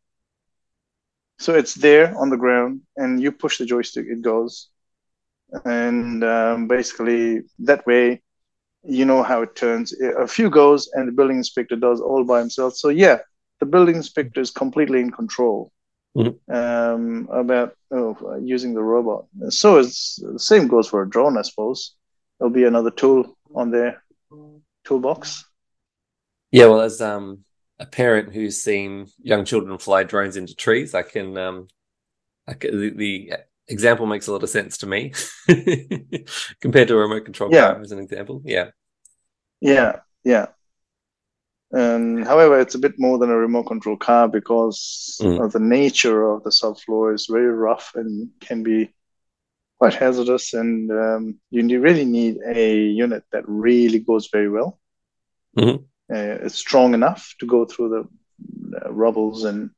So 1.39 1.55
it's 1.55 1.75
there 1.75 2.17
on 2.17 2.31
the 2.31 2.37
ground, 2.37 2.83
and 2.97 3.21
you 3.21 3.33
push 3.33 3.59
the 3.59 3.67
joystick, 3.67 4.07
it 4.09 4.23
goes, 4.23 4.69
and 5.65 6.23
um, 6.23 6.69
basically 6.69 7.43
that 7.59 7.85
way 7.87 8.23
you 8.87 9.05
know 9.05 9.23
how 9.23 9.43
it 9.43 9.57
turns. 9.57 9.93
A 10.01 10.27
few 10.27 10.51
goes, 10.51 10.91
and 10.93 11.09
the 11.09 11.13
building 11.13 11.39
inspector 11.39 11.77
does 11.77 12.01
all 12.01 12.25
by 12.25 12.41
himself. 12.41 12.75
So 12.77 12.89
yeah, 12.89 13.19
the 13.61 13.67
building 13.67 13.97
inspector 13.97 14.41
is 14.41 14.51
completely 14.51 15.01
in 15.01 15.11
control 15.11 15.73
mm-hmm. 16.17 16.55
um, 16.55 17.29
about 17.31 17.77
oh, 17.91 18.41
using 18.43 18.75
the 18.75 18.83
robot. 18.83 19.27
So 19.49 19.79
it's 19.79 20.17
the 20.17 20.39
same 20.39 20.69
goes 20.69 20.89
for 20.89 21.03
a 21.03 21.09
drone, 21.09 21.39
I 21.39 21.43
suppose. 21.43 21.95
There'll 22.39 22.53
be 22.53 22.65
another 22.65 22.91
tool 22.91 23.37
on 23.55 23.71
their 23.71 24.03
toolbox. 24.85 25.45
Yeah, 26.51 26.67
well, 26.67 26.83
as 26.83 27.01
um, 27.01 27.45
a 27.79 27.87
parent 27.87 28.33
who's 28.33 28.63
seen 28.63 29.09
young 29.23 29.45
children 29.45 29.79
fly 29.79 30.05
drones 30.05 30.37
into 30.37 30.55
trees, 30.55 30.95
I 30.95 31.03
can, 31.03 31.37
um, 31.37 31.69
I 32.47 32.55
can 32.55 32.81
the, 32.81 32.91
the 32.91 33.33
example 33.69 34.07
makes 34.07 34.27
a 34.27 34.33
lot 34.33 34.43
of 34.43 34.51
sense 34.51 34.79
to 34.79 34.87
me 34.87 35.13
compared 36.61 36.89
to 36.89 36.95
a 36.95 36.99
remote 36.99 37.25
control 37.25 37.51
yeah. 37.53 37.73
car 37.73 37.81
as 37.81 37.93
an 37.93 37.99
example. 37.99 38.43
Yeah. 38.45 38.71
Yeah, 39.61 40.01
yeah. 40.25 40.47
And 41.71 42.25
however, 42.25 42.61
it's 42.61 42.77
a 42.77 42.79
bit 42.79 42.95
more 42.99 43.19
than 43.19 43.31
a 43.31 43.37
remote 43.37 43.65
control 43.65 43.97
car 43.97 44.29
because 44.29 45.19
mm. 45.21 45.43
of 45.45 45.53
the 45.53 45.61
nature 45.61 46.31
of 46.31 46.45
the 46.45 46.51
subfloor 46.51 47.15
is 47.15 47.27
very 47.29 47.49
rough 47.49 47.93
and 47.97 48.31
can 48.41 48.63
be 48.63 48.91
quite 49.79 49.95
hazardous. 49.95 50.55
And 50.55 50.91
um, 50.91 51.39
you 51.51 51.81
really 51.81 52.05
need 52.05 52.39
a 52.47 52.79
unit 52.79 53.25
that 53.33 53.45
really 53.49 53.99
goes 53.99 54.29
very 54.31 54.49
well. 54.49 54.79
Mm-hmm. 55.59 55.83
Uh, 56.15 56.45
it's 56.47 56.57
strong 56.57 56.95
enough 56.95 57.35
to 57.41 57.47
go 57.47 57.65
through 57.65 57.89
the 57.89 58.87
uh, 58.87 58.93
rubbles 58.93 59.45
and 59.45 59.71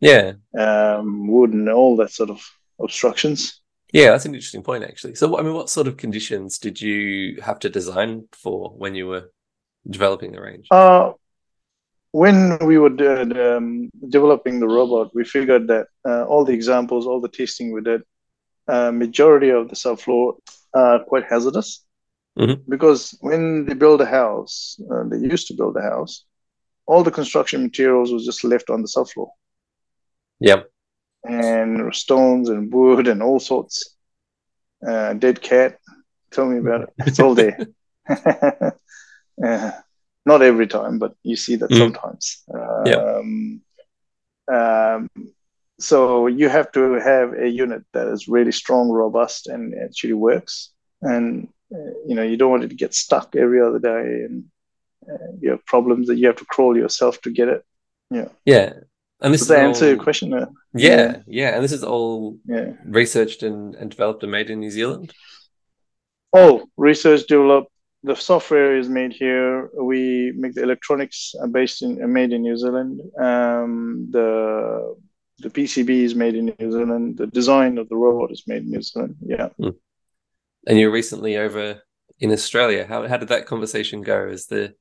yeah, 0.00 0.32
um, 0.58 1.28
wood 1.28 1.52
and 1.52 1.68
all 1.68 1.96
that 1.96 2.10
sort 2.10 2.30
of 2.30 2.40
obstructions. 2.82 3.60
Yeah, 3.92 4.10
that's 4.10 4.24
an 4.24 4.34
interesting 4.34 4.62
point, 4.62 4.84
actually. 4.84 5.16
So, 5.16 5.38
I 5.38 5.42
mean, 5.42 5.54
what 5.54 5.68
sort 5.68 5.88
of 5.88 5.96
conditions 5.96 6.58
did 6.58 6.80
you 6.80 7.40
have 7.42 7.58
to 7.60 7.68
design 7.68 8.28
for 8.32 8.70
when 8.70 8.94
you 8.94 9.08
were 9.08 9.32
developing 9.88 10.32
the 10.32 10.40
range? 10.40 10.68
Uh, 10.70 11.12
when 12.12 12.58
we 12.64 12.78
were 12.78 12.88
um, 13.56 13.90
developing 14.08 14.60
the 14.60 14.68
robot, 14.68 15.14
we 15.14 15.24
figured 15.24 15.68
that 15.68 15.86
uh, 16.08 16.24
all 16.24 16.44
the 16.44 16.52
examples, 16.52 17.06
all 17.06 17.20
the 17.20 17.28
testing 17.28 17.72
we 17.72 17.80
did, 17.80 18.02
uh, 18.68 18.92
majority 18.92 19.50
of 19.50 19.68
the 19.68 19.76
subfloor 19.76 20.34
are 20.74 21.02
quite 21.04 21.24
hazardous. 21.24 21.84
Mm-hmm. 22.38 22.70
Because 22.70 23.16
when 23.20 23.66
they 23.66 23.74
build 23.74 24.00
a 24.00 24.06
house, 24.06 24.80
uh, 24.90 25.04
they 25.04 25.18
used 25.18 25.48
to 25.48 25.54
build 25.54 25.76
a 25.76 25.82
house, 25.82 26.24
all 26.86 27.02
the 27.02 27.10
construction 27.10 27.62
materials 27.62 28.12
was 28.12 28.24
just 28.24 28.44
left 28.44 28.70
on 28.70 28.82
the 28.82 28.88
subfloor. 28.88 29.30
Yep. 30.40 30.69
And 31.22 31.94
stones 31.94 32.48
and 32.48 32.72
wood 32.72 33.06
and 33.06 33.22
all 33.22 33.40
sorts. 33.40 33.94
Uh, 34.86 35.12
dead 35.14 35.40
cat. 35.42 35.78
Tell 36.30 36.46
me 36.46 36.58
about 36.58 36.82
it. 36.82 36.88
It's 36.98 37.20
all 37.20 37.34
there. 37.34 37.66
uh, 39.44 39.70
not 40.26 40.42
every 40.42 40.66
time, 40.66 40.98
but 40.98 41.14
you 41.22 41.36
see 41.36 41.56
that 41.56 41.70
mm. 41.70 41.78
sometimes. 41.78 42.42
Um, 42.52 43.60
um, 44.52 45.08
so 45.78 46.26
you 46.26 46.48
have 46.48 46.70
to 46.72 46.94
have 46.94 47.32
a 47.34 47.48
unit 47.48 47.84
that 47.92 48.08
is 48.08 48.28
really 48.28 48.52
strong, 48.52 48.90
robust, 48.90 49.46
and 49.46 49.74
actually 49.74 50.12
works. 50.12 50.70
And 51.00 51.48
uh, 51.74 51.92
you 52.06 52.14
know 52.14 52.22
you 52.22 52.36
don't 52.36 52.50
want 52.50 52.64
it 52.64 52.68
to 52.68 52.74
get 52.74 52.94
stuck 52.94 53.34
every 53.34 53.60
other 53.62 53.78
day, 53.78 54.24
and 54.26 54.44
uh, 55.10 55.32
you 55.40 55.50
have 55.50 55.64
problems 55.64 56.08
that 56.08 56.16
you 56.16 56.26
have 56.26 56.36
to 56.36 56.44
crawl 56.44 56.76
yourself 56.76 57.20
to 57.22 57.30
get 57.30 57.48
it. 57.48 57.64
Yeah. 58.10 58.28
Yeah. 58.44 58.72
And 59.22 59.34
this 59.34 59.42
Does 59.42 59.48
that 59.48 59.64
answer 59.64 59.84
all... 59.84 59.90
your 59.90 60.02
question? 60.02 60.30
Yeah, 60.30 60.46
yeah, 60.74 61.16
yeah, 61.26 61.54
and 61.54 61.62
this 61.62 61.72
is 61.72 61.84
all 61.84 62.38
yeah. 62.46 62.72
researched 62.84 63.42
and, 63.42 63.74
and 63.74 63.90
developed 63.90 64.22
and 64.22 64.32
made 64.32 64.50
in 64.50 64.60
New 64.60 64.70
Zealand. 64.70 65.12
Oh, 66.32 66.66
research 66.76 67.26
developed 67.26 67.70
the 68.02 68.16
software 68.16 68.76
is 68.76 68.88
made 68.88 69.12
here. 69.12 69.70
We 69.74 70.32
make 70.36 70.54
the 70.54 70.62
electronics 70.62 71.34
based 71.50 71.82
in 71.82 72.12
made 72.12 72.32
in 72.32 72.42
New 72.42 72.56
Zealand. 72.56 73.00
Um, 73.18 74.08
the 74.10 74.96
the 75.40 75.50
PCB 75.50 75.90
is 75.90 76.14
made 76.14 76.34
in 76.34 76.54
New 76.58 76.72
Zealand. 76.72 77.18
The 77.18 77.26
design 77.26 77.78
of 77.78 77.88
the 77.88 77.96
robot 77.96 78.30
is 78.30 78.44
made 78.46 78.62
in 78.62 78.70
New 78.70 78.82
Zealand. 78.82 79.16
Yeah. 79.20 79.48
Mm. 79.60 79.74
And 80.66 80.78
you're 80.78 80.90
recently 80.90 81.36
over 81.36 81.82
in 82.18 82.32
Australia. 82.32 82.86
How 82.86 83.06
how 83.06 83.18
did 83.18 83.28
that 83.28 83.46
conversation 83.46 84.02
go? 84.02 84.28
Is 84.28 84.46
the 84.46 84.74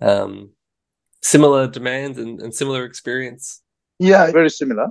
um, 0.00 0.50
similar 1.22 1.68
demand 1.68 2.18
and, 2.18 2.40
and 2.40 2.52
similar 2.52 2.84
experience? 2.84 3.62
Yeah, 3.98 4.30
very 4.32 4.50
similar. 4.50 4.88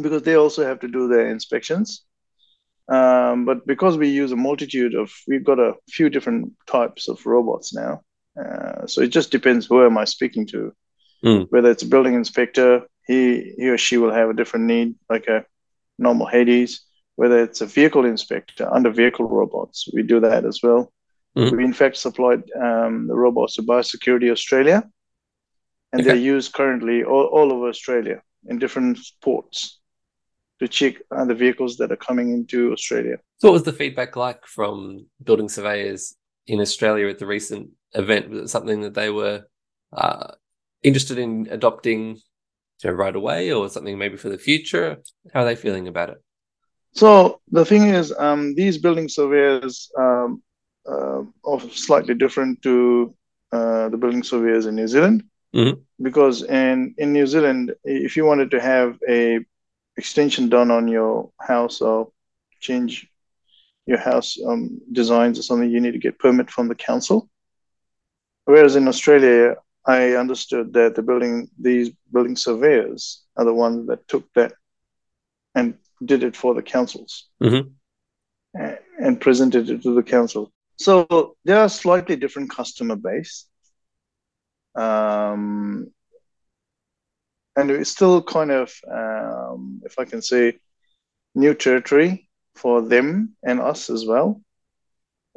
Because 0.00 0.22
they 0.22 0.36
also 0.36 0.64
have 0.64 0.80
to 0.80 0.88
do 0.88 1.08
their 1.08 1.28
inspections. 1.28 2.04
Um, 2.88 3.44
but 3.44 3.66
because 3.66 3.96
we 3.96 4.08
use 4.08 4.32
a 4.32 4.36
multitude 4.36 4.94
of, 4.94 5.12
we've 5.26 5.44
got 5.44 5.58
a 5.58 5.74
few 5.88 6.10
different 6.10 6.52
types 6.66 7.08
of 7.08 7.24
robots 7.24 7.74
now. 7.74 8.02
Uh, 8.38 8.86
so 8.86 9.02
it 9.02 9.08
just 9.08 9.30
depends 9.30 9.66
who 9.66 9.84
am 9.84 9.98
I 9.98 10.04
speaking 10.04 10.46
to. 10.48 10.72
Mm. 11.24 11.46
Whether 11.50 11.70
it's 11.70 11.82
a 11.82 11.88
building 11.88 12.14
inspector, 12.14 12.82
he, 13.06 13.54
he 13.56 13.68
or 13.68 13.78
she 13.78 13.96
will 13.96 14.12
have 14.12 14.30
a 14.30 14.34
different 14.34 14.66
need, 14.66 14.94
like 15.08 15.26
a 15.28 15.44
normal 15.98 16.26
Hades. 16.26 16.82
Whether 17.16 17.42
it's 17.42 17.60
a 17.60 17.66
vehicle 17.66 18.04
inspector 18.04 18.68
under 18.72 18.90
vehicle 18.90 19.28
robots, 19.28 19.88
we 19.92 20.02
do 20.02 20.20
that 20.20 20.44
as 20.44 20.60
well. 20.62 20.92
Mm. 21.36 21.56
We 21.56 21.64
in 21.64 21.72
fact 21.72 21.96
supplied 21.96 22.42
um, 22.60 23.06
the 23.06 23.14
robots 23.14 23.54
to 23.56 23.62
Biosecurity 23.62 24.30
Australia, 24.30 24.82
and 25.92 26.00
okay. 26.00 26.10
they're 26.10 26.16
used 26.16 26.52
currently 26.52 27.04
all, 27.04 27.26
all 27.26 27.52
over 27.52 27.68
Australia 27.68 28.22
in 28.46 28.58
different 28.58 28.98
ports 29.20 29.78
to 30.60 30.68
check 30.68 30.96
uh, 31.10 31.24
the 31.24 31.34
vehicles 31.34 31.76
that 31.76 31.92
are 31.92 31.96
coming 31.96 32.32
into 32.32 32.72
Australia. 32.72 33.16
So, 33.38 33.48
what 33.48 33.54
was 33.54 33.62
the 33.64 33.72
feedback 33.72 34.16
like 34.16 34.46
from 34.46 35.06
building 35.22 35.48
surveyors 35.48 36.14
in 36.46 36.60
Australia 36.60 37.08
at 37.08 37.18
the 37.18 37.26
recent 37.26 37.70
event? 37.94 38.30
Was 38.30 38.42
it 38.42 38.48
something 38.48 38.80
that 38.82 38.94
they 38.94 39.10
were 39.10 39.44
uh, 39.92 40.28
interested 40.82 41.18
in 41.18 41.48
adopting 41.50 42.16
you 42.82 42.90
know, 42.90 42.92
right 42.92 43.14
away, 43.14 43.52
or 43.52 43.68
something 43.68 43.98
maybe 43.98 44.16
for 44.16 44.28
the 44.28 44.38
future? 44.38 44.98
How 45.34 45.42
are 45.42 45.44
they 45.44 45.56
feeling 45.56 45.88
about 45.88 46.10
it? 46.10 46.22
So 46.92 47.40
the 47.50 47.64
thing 47.64 47.84
is, 47.88 48.14
um, 48.18 48.54
these 48.54 48.78
building 48.78 49.08
surveyors 49.08 49.90
um, 49.98 50.42
uh, 50.88 51.22
are 51.44 51.60
slightly 51.72 52.14
different 52.14 52.62
to 52.62 53.14
uh, 53.50 53.88
the 53.88 53.96
building 53.96 54.22
surveyors 54.22 54.66
in 54.66 54.76
New 54.76 54.88
Zealand. 54.88 55.24
Mm-hmm. 55.54 55.80
Because 56.02 56.42
in, 56.42 56.94
in 56.98 57.12
New 57.12 57.26
Zealand, 57.26 57.74
if 57.84 58.16
you 58.16 58.24
wanted 58.24 58.50
to 58.52 58.60
have 58.60 58.98
a 59.08 59.40
extension 59.96 60.48
done 60.48 60.70
on 60.70 60.88
your 60.88 61.30
house 61.38 61.80
or 61.80 62.10
change 62.60 63.06
your 63.86 63.98
house 63.98 64.38
um, 64.46 64.80
designs 64.90 65.38
or 65.38 65.42
something, 65.42 65.70
you 65.70 65.80
need 65.80 65.92
to 65.92 65.98
get 65.98 66.18
permit 66.18 66.50
from 66.50 66.68
the 66.68 66.74
council. 66.74 67.28
Whereas 68.44 68.76
in 68.76 68.88
Australia, 68.88 69.56
I 69.84 70.12
understood 70.12 70.72
that 70.74 70.94
the 70.94 71.02
building 71.02 71.50
these 71.58 71.90
building 72.12 72.36
surveyors 72.36 73.22
are 73.36 73.44
the 73.44 73.54
ones 73.54 73.88
that 73.88 74.06
took 74.06 74.32
that 74.34 74.52
and 75.54 75.74
did 76.04 76.22
it 76.22 76.36
for 76.36 76.54
the 76.54 76.62
councils 76.62 77.28
mm-hmm. 77.42 77.68
and, 78.54 78.78
and 78.98 79.20
presented 79.20 79.68
it 79.70 79.82
to 79.82 79.94
the 79.94 80.02
council. 80.02 80.52
So 80.76 81.36
they 81.44 81.52
are 81.52 81.68
slightly 81.68 82.16
different 82.16 82.50
customer 82.50 82.96
base. 82.96 83.46
Um, 84.74 85.92
and 87.56 87.70
it's 87.70 87.90
still 87.90 88.22
kind 88.22 88.50
of, 88.50 88.72
um, 88.90 89.82
if 89.84 89.98
I 89.98 90.04
can 90.04 90.22
say, 90.22 90.58
new 91.34 91.54
territory 91.54 92.28
for 92.54 92.82
them 92.82 93.36
and 93.42 93.60
us 93.60 93.90
as 93.90 94.06
well. 94.06 94.40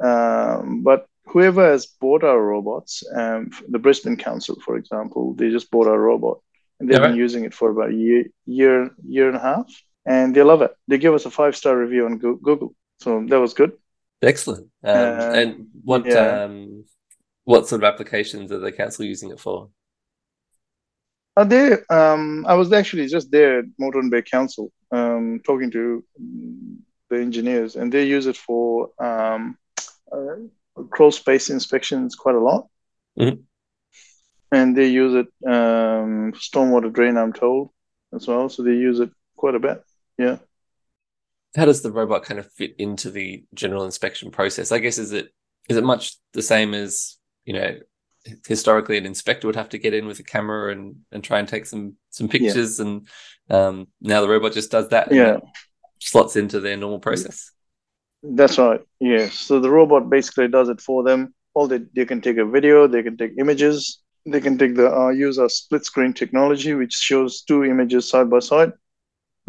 Um, 0.02 0.82
but 0.82 1.06
whoever 1.26 1.70
has 1.70 1.86
bought 1.86 2.24
our 2.24 2.40
robots, 2.40 3.02
um, 3.14 3.50
the 3.68 3.78
Brisbane 3.78 4.16
Council, 4.16 4.56
for 4.64 4.76
example, 4.76 5.34
they 5.34 5.50
just 5.50 5.70
bought 5.70 5.86
our 5.86 5.98
robot 5.98 6.40
and 6.78 6.88
they've 6.88 6.98
yeah, 6.98 7.08
been 7.08 7.16
using 7.16 7.44
it 7.44 7.54
for 7.54 7.70
about 7.70 7.90
a 7.90 7.94
year, 7.94 8.24
year, 8.44 8.90
year 9.06 9.28
and 9.28 9.36
a 9.36 9.40
half, 9.40 9.66
and 10.04 10.34
they 10.34 10.42
love 10.42 10.62
it. 10.62 10.72
They 10.88 10.98
give 10.98 11.14
us 11.14 11.24
a 11.24 11.30
five 11.30 11.56
star 11.56 11.76
review 11.76 12.04
on 12.04 12.18
Google, 12.18 12.74
so 13.00 13.24
that 13.28 13.40
was 13.40 13.54
good. 13.54 13.72
Excellent. 14.22 14.68
Um, 14.84 14.96
uh, 14.96 15.32
and 15.32 15.66
what 15.84 16.06
yeah. 16.06 16.44
um, 16.44 16.84
what 17.46 17.68
sort 17.68 17.82
of 17.82 17.84
applications 17.84 18.50
are 18.50 18.58
the 18.58 18.72
council 18.72 19.04
using 19.04 19.30
it 19.30 19.40
for? 19.40 19.70
Uh, 21.36 21.44
they, 21.44 21.76
um, 21.90 22.44
I 22.46 22.54
was 22.54 22.72
actually 22.72 23.06
just 23.06 23.30
there 23.30 23.60
at 23.60 23.66
Moreton 23.78 24.10
Bay 24.10 24.22
Council 24.22 24.72
um, 24.90 25.40
talking 25.44 25.70
to 25.70 26.04
the 27.08 27.16
engineers, 27.16 27.76
and 27.76 27.92
they 27.92 28.04
use 28.04 28.26
it 28.26 28.36
for 28.36 28.90
um, 28.98 29.56
uh, 30.10 30.36
crawl 30.90 31.12
space 31.12 31.48
inspections 31.48 32.16
quite 32.16 32.34
a 32.34 32.40
lot. 32.40 32.66
Mm-hmm. 33.18 33.42
And 34.50 34.76
they 34.76 34.88
use 34.88 35.14
it 35.14 35.26
um, 35.48 36.32
stormwater 36.32 36.92
drain, 36.92 37.16
I'm 37.16 37.32
told, 37.32 37.70
as 38.12 38.26
well. 38.26 38.48
So 38.48 38.62
they 38.64 38.72
use 38.72 38.98
it 38.98 39.10
quite 39.36 39.54
a 39.54 39.60
bit. 39.60 39.84
Yeah. 40.18 40.38
How 41.54 41.66
does 41.66 41.82
the 41.82 41.92
robot 41.92 42.24
kind 42.24 42.40
of 42.40 42.50
fit 42.52 42.74
into 42.78 43.10
the 43.10 43.44
general 43.54 43.84
inspection 43.84 44.30
process? 44.30 44.72
I 44.72 44.78
guess 44.78 44.98
is 44.98 45.12
it 45.12 45.32
is 45.68 45.76
it 45.76 45.84
much 45.84 46.16
the 46.32 46.42
same 46.42 46.74
as 46.74 47.15
you 47.46 47.54
know 47.54 47.78
historically 48.46 48.98
an 48.98 49.06
inspector 49.06 49.46
would 49.46 49.56
have 49.56 49.68
to 49.70 49.78
get 49.78 49.94
in 49.94 50.06
with 50.06 50.18
a 50.18 50.22
camera 50.22 50.72
and 50.72 50.96
and 51.12 51.24
try 51.24 51.38
and 51.38 51.48
take 51.48 51.64
some 51.64 51.94
some 52.10 52.28
pictures 52.28 52.78
yeah. 52.78 52.84
and 52.84 53.08
um, 53.48 53.86
now 54.00 54.20
the 54.20 54.28
robot 54.28 54.52
just 54.52 54.70
does 54.70 54.88
that 54.88 55.10
yeah. 55.12 55.38
slots 56.00 56.36
into 56.36 56.60
their 56.60 56.76
normal 56.76 56.98
process. 56.98 57.52
That's 58.22 58.58
right. 58.58 58.80
Yes 59.00 59.34
so 59.34 59.60
the 59.60 59.70
robot 59.70 60.10
basically 60.10 60.48
does 60.48 60.68
it 60.68 60.80
for 60.80 61.02
them. 61.02 61.32
All 61.54 61.68
they, 61.68 61.80
they 61.94 62.04
can 62.04 62.20
take 62.20 62.36
a 62.36 62.44
video 62.44 62.86
they 62.86 63.02
can 63.02 63.16
take 63.16 63.32
images 63.38 64.02
they 64.26 64.40
can 64.40 64.58
take 64.58 64.74
the 64.74 64.92
uh, 64.92 65.08
use 65.08 65.38
a 65.38 65.48
split 65.48 65.84
screen 65.84 66.12
technology 66.12 66.74
which 66.74 66.92
shows 66.92 67.42
two 67.42 67.64
images 67.64 68.08
side 68.08 68.28
by 68.28 68.40
side. 68.40 68.72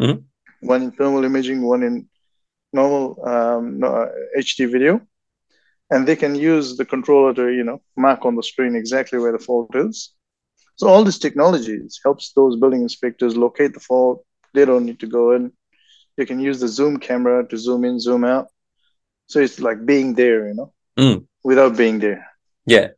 Mm-hmm. 0.00 0.20
one 0.68 0.82
in 0.82 0.92
thermal 0.92 1.24
imaging 1.24 1.62
one 1.62 1.82
in 1.82 2.08
normal 2.72 3.18
um, 3.26 3.80
hd 4.38 4.70
video 4.70 5.00
and 5.90 6.06
they 6.06 6.16
can 6.16 6.34
use 6.34 6.76
the 6.76 6.84
controller 6.84 7.34
to 7.34 7.48
you 7.48 7.64
know 7.64 7.80
mark 7.96 8.24
on 8.24 8.36
the 8.36 8.42
screen 8.42 8.76
exactly 8.76 9.18
where 9.18 9.32
the 9.32 9.38
fault 9.38 9.74
is. 9.74 10.12
So 10.76 10.88
all 10.88 11.02
these 11.02 11.18
technologies 11.18 12.00
helps 12.04 12.32
those 12.32 12.56
building 12.56 12.82
inspectors 12.82 13.36
locate 13.36 13.74
the 13.74 13.80
fault. 13.80 14.24
They 14.54 14.64
don't 14.64 14.86
need 14.86 15.00
to 15.00 15.06
go 15.06 15.32
in. 15.32 15.52
They 16.16 16.24
can 16.24 16.40
use 16.40 16.60
the 16.60 16.68
zoom 16.68 16.98
camera 16.98 17.46
to 17.48 17.56
zoom 17.56 17.84
in 17.84 17.98
zoom 18.00 18.24
out. 18.24 18.48
So 19.26 19.40
it's 19.40 19.60
like 19.60 19.84
being 19.84 20.14
there 20.14 20.48
you 20.48 20.54
know 20.54 20.72
mm. 20.98 21.26
without 21.42 21.76
being 21.76 21.98
there. 21.98 22.26
Yeah. 22.66 22.88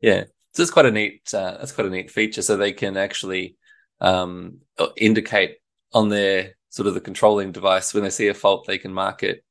Yeah. 0.00 0.24
So 0.54 0.62
it's 0.62 0.72
quite 0.72 0.86
a 0.86 0.90
neat 0.90 1.22
uh, 1.32 1.58
that's 1.58 1.72
quite 1.72 1.86
a 1.86 1.90
neat 1.90 2.10
feature. 2.10 2.42
So 2.42 2.56
they 2.56 2.72
can 2.72 2.96
actually 2.96 3.56
um, 4.00 4.58
indicate 4.96 5.58
on 5.92 6.08
their 6.08 6.54
sort 6.70 6.86
of 6.86 6.94
the 6.94 7.00
controlling 7.00 7.52
device 7.52 7.94
when 7.94 8.04
they 8.04 8.10
see 8.10 8.28
a 8.28 8.34
fault 8.34 8.66
they 8.66 8.78
can 8.78 8.92
mark 8.92 9.22
it. 9.22 9.44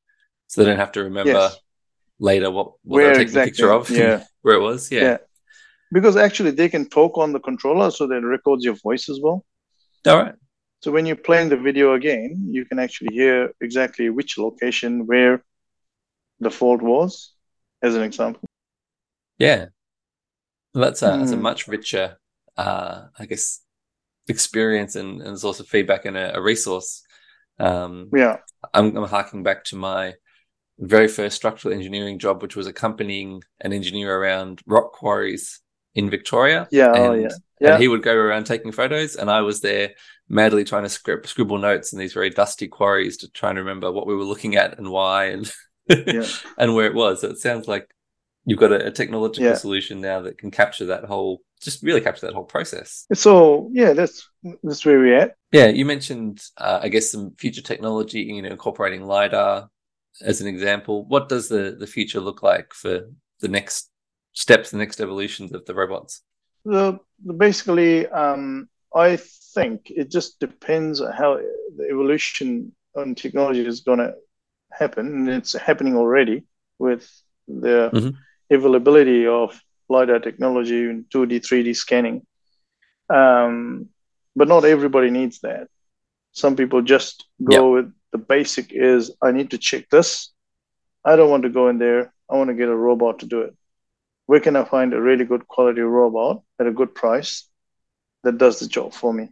So 0.47 0.61
they 0.61 0.69
don't 0.69 0.79
have 0.79 0.93
to 0.93 1.03
remember 1.03 1.31
yes 1.31 1.57
later 2.19 2.49
what, 2.49 2.73
what 2.83 2.97
where 2.97 3.19
exactly, 3.19 3.29
the 3.29 3.45
picture 3.45 3.71
of 3.71 3.89
yeah 4.01 4.23
where 4.41 4.55
it 4.55 4.61
was 4.61 4.91
yeah. 4.91 5.01
yeah 5.01 5.17
because 5.91 6.17
actually 6.17 6.51
they 6.51 6.69
can 6.69 6.87
talk 6.89 7.17
on 7.17 7.31
the 7.31 7.39
controller 7.39 7.91
so 7.91 8.07
that 8.07 8.17
it 8.17 8.25
records 8.25 8.63
your 8.63 8.75
voice 8.75 9.09
as 9.09 9.19
well 9.21 9.45
all 10.07 10.17
right 10.17 10.35
so 10.81 10.91
when 10.91 11.05
you're 11.05 11.15
playing 11.15 11.49
the 11.49 11.57
video 11.57 11.93
again 11.93 12.47
you 12.49 12.65
can 12.65 12.79
actually 12.79 13.13
hear 13.13 13.51
exactly 13.61 14.09
which 14.09 14.37
location 14.37 15.05
where 15.05 15.43
the 16.39 16.51
fault 16.51 16.81
was 16.81 17.33
as 17.81 17.95
an 17.95 18.01
example 18.01 18.49
yeah 19.37 19.67
Well, 20.77 20.85
that's 20.85 21.01
a, 21.01 21.09
mm. 21.09 21.19
that's 21.19 21.31
a 21.31 21.35
hmm. 21.35 21.41
much 21.41 21.67
richer, 21.67 22.17
uh, 22.55 23.05
I 23.17 23.25
guess, 23.25 23.61
experience 24.27 24.95
and, 24.95 25.21
and 25.21 25.29
there's 25.29 25.43
also 25.43 25.63
feedback 25.63 26.05
and 26.05 26.15
a, 26.15 26.37
a 26.37 26.41
resource. 26.41 27.01
Um, 27.59 28.11
yeah. 28.15 28.37
I'm, 28.75 28.95
I'm 28.95 29.09
harking 29.09 29.41
back 29.41 29.63
to 29.65 29.75
my 29.75 30.13
very 30.79 31.07
first 31.07 31.35
structural 31.35 31.73
engineering 31.73 32.19
job, 32.19 32.41
which 32.41 32.55
was 32.55 32.67
accompanying 32.67 33.43
an 33.61 33.73
engineer 33.73 34.15
around 34.15 34.61
rock 34.65 34.93
quarries 34.93 35.61
in 35.95 36.09
Victoria. 36.09 36.67
Yeah, 36.71 36.91
oh, 36.93 36.93
and, 36.93 37.05
oh, 37.05 37.13
yeah. 37.13 37.29
yeah. 37.59 37.73
And 37.73 37.81
he 37.81 37.87
would 37.87 38.03
go 38.03 38.15
around 38.15 38.45
taking 38.45 38.71
photos, 38.71 39.15
and 39.15 39.29
I 39.29 39.41
was 39.41 39.61
there 39.61 39.91
madly 40.29 40.63
trying 40.63 40.83
to 40.83 40.89
scribble, 40.89 41.27
scribble 41.27 41.57
notes 41.57 41.93
in 41.93 41.99
these 41.99 42.13
very 42.13 42.29
dusty 42.29 42.67
quarries 42.67 43.17
to 43.17 43.31
try 43.31 43.49
and 43.49 43.59
remember 43.59 43.91
what 43.91 44.07
we 44.07 44.15
were 44.15 44.23
looking 44.23 44.55
at 44.55 44.77
and 44.77 44.89
why 44.91 45.25
and 45.25 45.51
yeah. 45.89 46.27
and 46.57 46.75
where 46.75 46.85
it 46.85 46.93
was. 46.93 47.21
So 47.21 47.29
it 47.29 47.37
sounds 47.37 47.67
like 47.67 47.89
you've 48.47 48.59
got 48.59 48.71
a, 48.71 48.87
a 48.87 48.91
technological 48.91 49.49
yeah. 49.49 49.55
solution 49.55 50.01
now 50.01 50.21
that 50.21 50.37
can 50.37 50.49
capture 50.49 50.85
that 50.85 51.05
whole 51.05 51.41
just 51.61 51.83
really 51.83 52.01
capture 52.01 52.27
that 52.27 52.35
whole 52.35 52.43
process 52.43 53.05
so 53.13 53.69
yeah 53.73 53.93
that's 53.93 54.29
that's 54.63 54.85
where 54.85 54.99
we're 54.99 55.17
at 55.17 55.35
yeah 55.51 55.67
you 55.67 55.85
mentioned 55.85 56.39
uh, 56.57 56.79
i 56.81 56.87
guess 56.87 57.11
some 57.11 57.31
future 57.37 57.61
technology 57.61 58.21
you 58.21 58.41
know 58.41 58.49
incorporating 58.49 59.03
lidar 59.03 59.69
as 60.21 60.41
an 60.41 60.47
example 60.47 61.05
what 61.05 61.29
does 61.29 61.47
the 61.49 61.75
the 61.79 61.87
future 61.87 62.19
look 62.19 62.43
like 62.43 62.73
for 62.73 63.09
the 63.41 63.47
next 63.47 63.89
steps 64.33 64.71
the 64.71 64.77
next 64.77 64.99
evolutions 64.99 65.51
of 65.53 65.65
the 65.65 65.73
robots 65.73 66.21
the, 66.65 66.99
the 67.25 67.33
basically 67.33 68.07
um, 68.07 68.67
i 68.95 69.17
think 69.53 69.89
it 69.89 70.09
just 70.11 70.39
depends 70.39 71.01
on 71.01 71.11
how 71.11 71.39
the 71.77 71.87
evolution 71.89 72.71
on 72.95 73.15
technology 73.15 73.65
is 73.65 73.81
going 73.81 73.99
to 73.99 74.13
happen 74.71 75.05
and 75.07 75.29
it's 75.29 75.53
happening 75.53 75.95
already 75.95 76.43
with 76.79 77.09
the 77.47 77.89
mm-hmm 77.93 78.09
availability 78.49 79.27
of 79.27 79.59
LiDAR 79.89 80.19
technology 80.19 80.89
in 80.89 81.05
2D, 81.13 81.41
3D 81.41 81.75
scanning. 81.75 82.25
Um, 83.09 83.89
but 84.35 84.47
not 84.47 84.65
everybody 84.65 85.09
needs 85.09 85.39
that. 85.39 85.67
Some 86.33 86.55
people 86.55 86.81
just 86.81 87.25
go 87.43 87.73
with 87.73 87.91
the 88.11 88.17
basic 88.17 88.71
is 88.71 89.11
I 89.21 89.31
need 89.31 89.51
to 89.51 89.57
check 89.57 89.89
this. 89.89 90.31
I 91.03 91.15
don't 91.15 91.29
want 91.29 91.43
to 91.43 91.49
go 91.49 91.69
in 91.69 91.77
there. 91.77 92.13
I 92.29 92.35
want 92.35 92.49
to 92.49 92.55
get 92.55 92.69
a 92.69 92.75
robot 92.75 93.19
to 93.19 93.25
do 93.25 93.41
it. 93.41 93.55
Where 94.25 94.41
can 94.41 94.55
I 94.55 94.65
find 94.65 94.93
a 94.93 95.01
really 95.01 95.23
good 95.25 95.47
quality 95.47 95.81
robot 95.81 96.41
at 96.59 96.67
a 96.67 96.71
good 96.71 96.93
price 96.93 97.47
that 98.23 98.37
does 98.37 98.59
the 98.59 98.67
job 98.67 98.93
for 98.93 99.13
me? 99.13 99.29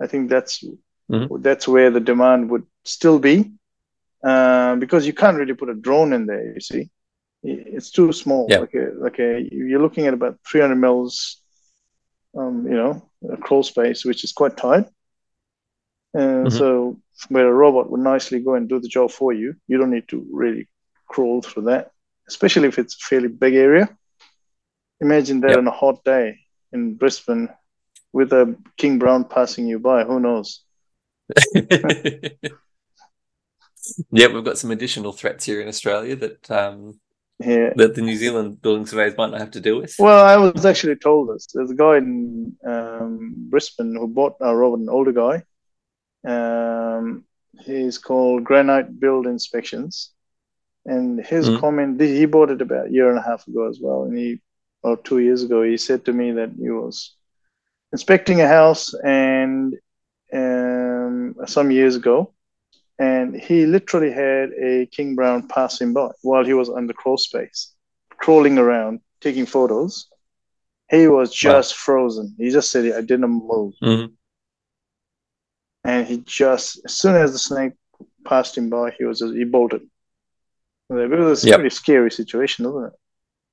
I 0.00 0.06
think 0.06 0.30
that's 0.30 0.64
mm-hmm. 1.10 1.42
that's 1.42 1.68
where 1.68 1.90
the 1.90 2.00
demand 2.00 2.50
would 2.50 2.66
still 2.84 3.18
be, 3.18 3.52
uh, 4.24 4.76
because 4.76 5.06
you 5.06 5.12
can't 5.12 5.36
really 5.36 5.54
put 5.54 5.68
a 5.68 5.74
drone 5.74 6.12
in 6.12 6.26
there. 6.26 6.54
You 6.54 6.60
see, 6.60 6.90
it's 7.42 7.90
too 7.90 8.12
small. 8.12 8.46
Yeah. 8.48 8.60
Like 8.60 8.74
a, 8.74 8.90
like 8.96 9.18
a, 9.18 9.48
you're 9.52 9.82
looking 9.82 10.06
at 10.06 10.14
about 10.14 10.38
300 10.48 10.76
mils, 10.76 11.42
um, 12.36 12.66
you 12.66 12.74
know, 12.74 13.10
a 13.30 13.36
crawl 13.36 13.62
space, 13.62 14.04
which 14.04 14.24
is 14.24 14.32
quite 14.32 14.56
tight. 14.56 14.86
And 16.14 16.46
mm-hmm. 16.46 16.56
so, 16.56 17.00
where 17.28 17.48
a 17.48 17.52
robot 17.52 17.90
would 17.90 18.00
nicely 18.00 18.40
go 18.40 18.54
and 18.54 18.68
do 18.68 18.80
the 18.80 18.88
job 18.88 19.10
for 19.10 19.32
you, 19.32 19.54
you 19.66 19.78
don't 19.78 19.90
need 19.90 20.08
to 20.08 20.26
really 20.30 20.68
crawl 21.06 21.42
through 21.42 21.64
that, 21.64 21.90
especially 22.28 22.68
if 22.68 22.78
it's 22.78 22.94
a 22.94 22.98
fairly 22.98 23.28
big 23.28 23.54
area. 23.54 23.88
Imagine 25.00 25.40
that 25.40 25.50
yep. 25.50 25.58
on 25.58 25.66
a 25.66 25.72
hot 25.72 26.02
day 26.04 26.38
in 26.72 26.94
Brisbane 26.94 27.48
with 28.12 28.32
a 28.32 28.56
king 28.76 28.98
brown 28.98 29.24
passing 29.24 29.66
you 29.66 29.78
by. 29.78 30.04
Who 30.04 30.18
knows? 30.20 30.62
yeah, 31.54 32.28
we've 34.10 34.44
got 34.44 34.58
some 34.58 34.70
additional 34.70 35.12
threats 35.12 35.44
here 35.44 35.60
in 35.60 35.68
Australia 35.68 36.16
that 36.16 36.50
um, 36.50 36.98
yeah. 37.38 37.70
that 37.76 37.94
the 37.94 38.02
New 38.02 38.16
Zealand 38.16 38.60
building 38.62 38.86
surveyors 38.86 39.16
might 39.16 39.30
not 39.30 39.40
have 39.40 39.52
to 39.52 39.60
deal 39.60 39.80
with? 39.80 39.94
Well, 39.98 40.24
I 40.24 40.36
was 40.36 40.66
actually 40.66 40.96
told 40.96 41.30
this. 41.30 41.48
There's 41.52 41.70
a 41.70 41.74
guy 41.74 41.98
in 41.98 42.56
um, 42.66 43.34
Brisbane 43.36 43.94
who 43.94 44.08
bought 44.08 44.36
a 44.40 44.54
robot, 44.54 44.80
an 44.80 44.88
older 44.88 45.12
guy. 45.12 45.44
Um, 46.28 47.24
he's 47.64 47.98
called 47.98 48.44
Granite 48.44 49.00
Build 49.00 49.26
Inspections. 49.26 50.10
And 50.84 51.24
his 51.24 51.48
mm. 51.48 51.60
comment, 51.60 52.00
he 52.00 52.26
bought 52.26 52.50
it 52.50 52.62
about 52.62 52.86
a 52.86 52.90
year 52.90 53.10
and 53.10 53.18
a 53.18 53.22
half 53.22 53.46
ago 53.46 53.68
as 53.68 53.78
well. 53.80 54.04
And 54.04 54.16
he, 54.16 54.40
or 54.82 54.96
two 54.96 55.18
years 55.18 55.42
ago, 55.42 55.62
he 55.62 55.76
said 55.76 56.04
to 56.04 56.12
me 56.12 56.32
that 56.32 56.50
he 56.58 56.70
was 56.70 57.14
inspecting 57.92 58.40
a 58.40 58.48
house 58.48 58.94
and 59.04 59.74
um, 60.32 61.34
some 61.46 61.70
years 61.70 61.96
ago 61.96 62.32
and 62.98 63.36
he 63.36 63.66
literally 63.66 64.10
had 64.10 64.50
a 64.60 64.86
king 64.86 65.14
brown 65.14 65.46
passing 65.46 65.92
by 65.92 66.10
while 66.22 66.44
he 66.44 66.54
was 66.54 66.68
on 66.68 66.86
the 66.86 66.94
crawl 66.94 67.16
space, 67.16 67.74
crawling 68.10 68.58
around, 68.58 69.00
taking 69.20 69.46
photos. 69.46 70.08
He 70.90 71.06
was 71.06 71.32
just 71.32 71.72
wow. 71.72 71.76
frozen. 71.76 72.34
He 72.38 72.50
just 72.50 72.70
said, 72.70 72.92
"I 72.92 73.02
didn't 73.02 73.30
move," 73.30 73.74
mm-hmm. 73.82 74.12
And 75.88 76.06
he 76.06 76.18
just 76.18 76.80
as 76.84 76.94
soon 76.98 77.16
as 77.16 77.32
the 77.32 77.38
snake 77.38 77.72
passed 78.24 78.58
him 78.58 78.68
by, 78.68 78.90
he 78.98 79.04
was 79.04 79.20
just, 79.20 79.34
he 79.34 79.44
bolted. 79.44 79.82
It 80.90 81.10
was 81.10 81.44
a 81.44 81.48
yep. 81.48 81.56
pretty 81.56 81.74
scary 81.74 82.10
situation, 82.10 82.66
isn't 82.66 82.84
it? 82.84 82.92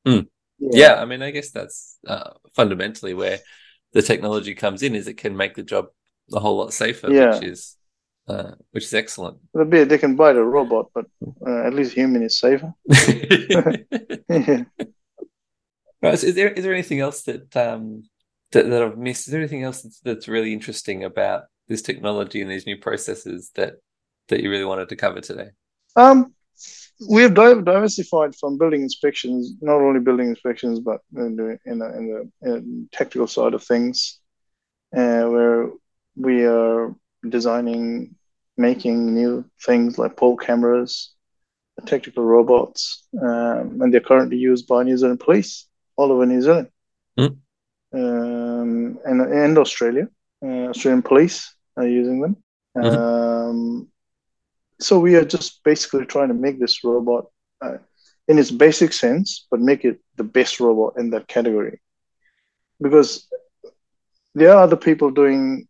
Mm. 0.07 0.27
Yeah. 0.59 0.69
yeah. 0.73 1.01
I 1.01 1.05
mean, 1.05 1.21
I 1.21 1.31
guess 1.31 1.51
that's 1.51 1.97
uh, 2.07 2.31
fundamentally 2.53 3.13
where 3.13 3.39
the 3.93 4.01
technology 4.01 4.53
comes 4.53 4.83
in. 4.83 4.95
Is 4.95 5.07
it 5.07 5.15
can 5.17 5.35
make 5.35 5.55
the 5.55 5.63
job 5.63 5.87
a 6.33 6.39
whole 6.39 6.57
lot 6.57 6.73
safer, 6.73 7.11
yeah. 7.11 7.35
which 7.35 7.43
is 7.43 7.77
uh, 8.27 8.51
which 8.71 8.85
is 8.85 8.93
excellent. 8.93 9.37
It'll 9.53 9.65
be 9.65 9.79
A 9.79 9.85
they 9.85 9.97
can 9.97 10.15
bite 10.15 10.37
a 10.37 10.43
robot, 10.43 10.91
but 10.93 11.05
uh, 11.45 11.63
at 11.63 11.73
least 11.73 11.93
human 11.93 12.23
is 12.23 12.39
safer. 12.39 12.73
yeah. 14.29 14.63
Right, 16.01 16.19
so 16.19 16.27
is 16.27 16.35
there 16.35 16.49
is 16.49 16.63
there 16.63 16.73
anything 16.73 16.99
else 16.99 17.23
that 17.23 17.55
um 17.57 18.03
that, 18.51 18.69
that 18.69 18.83
I've 18.83 18.97
missed? 18.97 19.27
Is 19.27 19.31
there 19.31 19.41
anything 19.41 19.63
else 19.63 19.81
that's, 19.81 19.99
that's 20.01 20.27
really 20.27 20.53
interesting 20.53 21.03
about 21.03 21.45
this 21.67 21.81
technology 21.81 22.41
and 22.41 22.51
these 22.51 22.65
new 22.65 22.77
processes 22.77 23.51
that 23.55 23.75
that 24.27 24.41
you 24.41 24.49
really 24.49 24.65
wanted 24.65 24.89
to 24.89 24.95
cover 24.95 25.21
today? 25.21 25.49
Um, 25.95 26.33
we 27.09 27.21
have 27.23 27.35
diversified 27.35 28.35
from 28.35 28.57
building 28.57 28.81
inspections, 28.81 29.53
not 29.61 29.81
only 29.81 29.99
building 29.99 30.27
inspections, 30.27 30.79
but 30.79 31.01
in 31.15 31.35
the 31.35 31.59
in 31.65 31.79
the, 31.79 31.97
in 31.97 32.31
the 32.41 32.51
in 32.51 32.89
technical 32.91 33.27
side 33.27 33.53
of 33.53 33.63
things, 33.63 34.19
uh, 34.95 35.23
where 35.23 35.69
we 36.15 36.45
are 36.45 36.95
designing, 37.27 38.15
making 38.57 39.13
new 39.13 39.45
things 39.65 39.97
like 39.97 40.15
pole 40.15 40.37
cameras, 40.37 41.13
technical 41.85 42.23
robots, 42.23 43.05
um, 43.21 43.81
and 43.81 43.93
they're 43.93 43.99
currently 43.99 44.37
used 44.37 44.67
by 44.67 44.83
New 44.83 44.97
Zealand 44.97 45.19
police 45.19 45.67
all 45.97 46.11
over 46.11 46.25
New 46.25 46.41
Zealand 46.41 46.69
mm. 47.19 47.35
um, 47.93 48.99
and, 49.05 49.21
and 49.21 49.57
Australia. 49.57 50.07
Uh, 50.43 50.69
Australian 50.69 51.01
police 51.01 51.54
using 51.83 52.21
them. 52.21 52.37
Mm-hmm. 52.77 52.97
Um, 52.97 53.87
so 54.79 54.99
we 54.99 55.15
are 55.15 55.25
just 55.25 55.63
basically 55.63 56.05
trying 56.05 56.27
to 56.29 56.33
make 56.33 56.59
this 56.59 56.83
robot 56.83 57.27
uh, 57.61 57.77
in 58.27 58.37
its 58.39 58.51
basic 58.51 58.93
sense, 58.93 59.47
but 59.49 59.59
make 59.59 59.85
it 59.85 59.99
the 60.15 60.23
best 60.23 60.59
robot 60.59 60.93
in 60.97 61.11
that 61.11 61.27
category. 61.27 61.81
Because 62.81 63.27
there 64.33 64.51
are 64.51 64.63
other 64.63 64.75
people 64.75 65.11
doing 65.11 65.67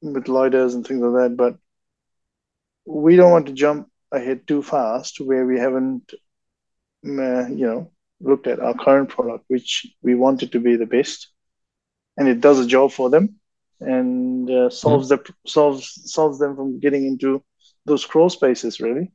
with 0.00 0.24
lidars 0.24 0.74
and 0.74 0.86
things 0.86 1.02
like 1.02 1.30
that. 1.30 1.36
But 1.36 1.56
we 2.86 3.16
don't 3.16 3.30
want 3.30 3.46
to 3.46 3.52
jump 3.52 3.90
ahead 4.10 4.46
too 4.46 4.62
fast 4.62 5.20
where 5.20 5.46
we 5.46 5.58
haven't, 5.58 6.12
uh, 7.06 7.46
you 7.48 7.66
know, 7.66 7.90
looked 8.20 8.46
at 8.46 8.60
our 8.60 8.74
current 8.74 9.08
product, 9.08 9.44
which 9.48 9.86
we 10.02 10.14
want 10.14 10.42
it 10.42 10.52
to 10.52 10.60
be 10.60 10.76
the 10.76 10.86
best, 10.86 11.28
and 12.16 12.28
it 12.28 12.40
does 12.40 12.58
a 12.58 12.66
job 12.66 12.92
for 12.92 13.10
them 13.10 13.40
and 13.86 14.50
uh, 14.50 14.70
solves 14.70 15.10
mm. 15.10 15.24
the 15.24 15.34
solves 15.46 16.02
solves 16.12 16.38
them 16.38 16.56
from 16.56 16.80
getting 16.80 17.06
into 17.06 17.42
those 17.84 18.04
crawl 18.04 18.30
spaces. 18.30 18.80
Really. 18.80 19.12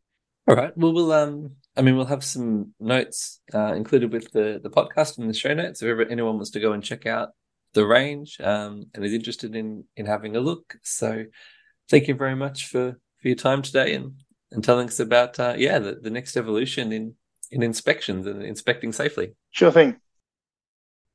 All 0.47 0.55
right. 0.55 0.75
Well, 0.77 0.93
we'll 0.93 1.11
um. 1.11 1.51
I 1.75 1.81
mean, 1.83 1.95
we'll 1.95 2.05
have 2.05 2.23
some 2.23 2.73
notes 2.79 3.39
uh, 3.53 3.73
included 3.73 4.11
with 4.11 4.31
the 4.31 4.59
the 4.61 4.69
podcast 4.69 5.17
and 5.17 5.29
the 5.29 5.33
show 5.33 5.53
notes. 5.53 5.81
If 5.81 5.87
ever 5.87 6.03
anyone 6.03 6.35
wants 6.35 6.51
to 6.51 6.59
go 6.59 6.73
and 6.73 6.83
check 6.83 7.05
out 7.05 7.29
the 7.73 7.85
range 7.85 8.39
um, 8.41 8.87
and 8.93 9.05
is 9.05 9.13
interested 9.13 9.55
in 9.55 9.83
in 9.95 10.05
having 10.05 10.35
a 10.35 10.39
look. 10.39 10.75
So 10.83 11.25
thank 11.89 12.07
you 12.07 12.15
very 12.15 12.35
much 12.35 12.67
for 12.67 12.99
for 13.21 13.27
your 13.27 13.35
time 13.35 13.61
today 13.61 13.93
and 13.93 14.13
and 14.51 14.63
telling 14.63 14.87
us 14.87 14.99
about 14.99 15.39
uh, 15.39 15.55
yeah 15.57 15.79
the, 15.79 15.95
the 16.01 16.09
next 16.09 16.37
evolution 16.37 16.91
in 16.91 17.15
in 17.51 17.63
inspections 17.63 18.25
and 18.27 18.43
inspecting 18.43 18.91
safely. 18.91 19.35
Sure 19.51 19.71
thing. 19.71 19.99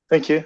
Thank 0.09 0.29
you. 0.29 0.45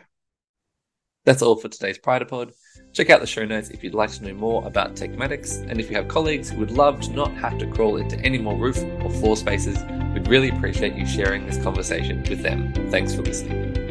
That's 1.25 1.43
all 1.43 1.57
for 1.57 1.69
today's 1.69 1.99
Prydapod. 1.99 2.53
Check 2.93 3.11
out 3.11 3.21
the 3.21 3.27
show 3.27 3.45
notes 3.45 3.71
if 3.71 3.85
you'd 3.85 3.95
like 3.95 4.11
to 4.13 4.25
know 4.25 4.35
more 4.35 4.67
about 4.67 4.95
Techmatics, 4.95 5.69
and 5.69 5.79
if 5.79 5.91
you 5.91 5.97
have 5.97 6.09
colleagues 6.09 6.51
who 6.51 6.59
would 6.61 6.71
love 6.71 7.01
to 7.03 7.11
not 7.11 7.33
have 7.35 7.59
to 7.59 7.67
crawl 7.67 7.97
into 7.99 8.19
any 8.21 8.39
more 8.39 8.57
roof 8.57 8.83
or 9.03 9.11
floor 9.11 9.37
spaces, 9.37 9.79
we'd 10.15 10.29
really 10.29 10.49
appreciate 10.49 10.95
you 10.95 11.07
sharing 11.07 11.47
this 11.47 11.63
conversation 11.63 12.25
with 12.29 12.43
them. 12.43 12.73
Thanks 12.91 13.15
for 13.15 13.23
listening. 13.23 13.86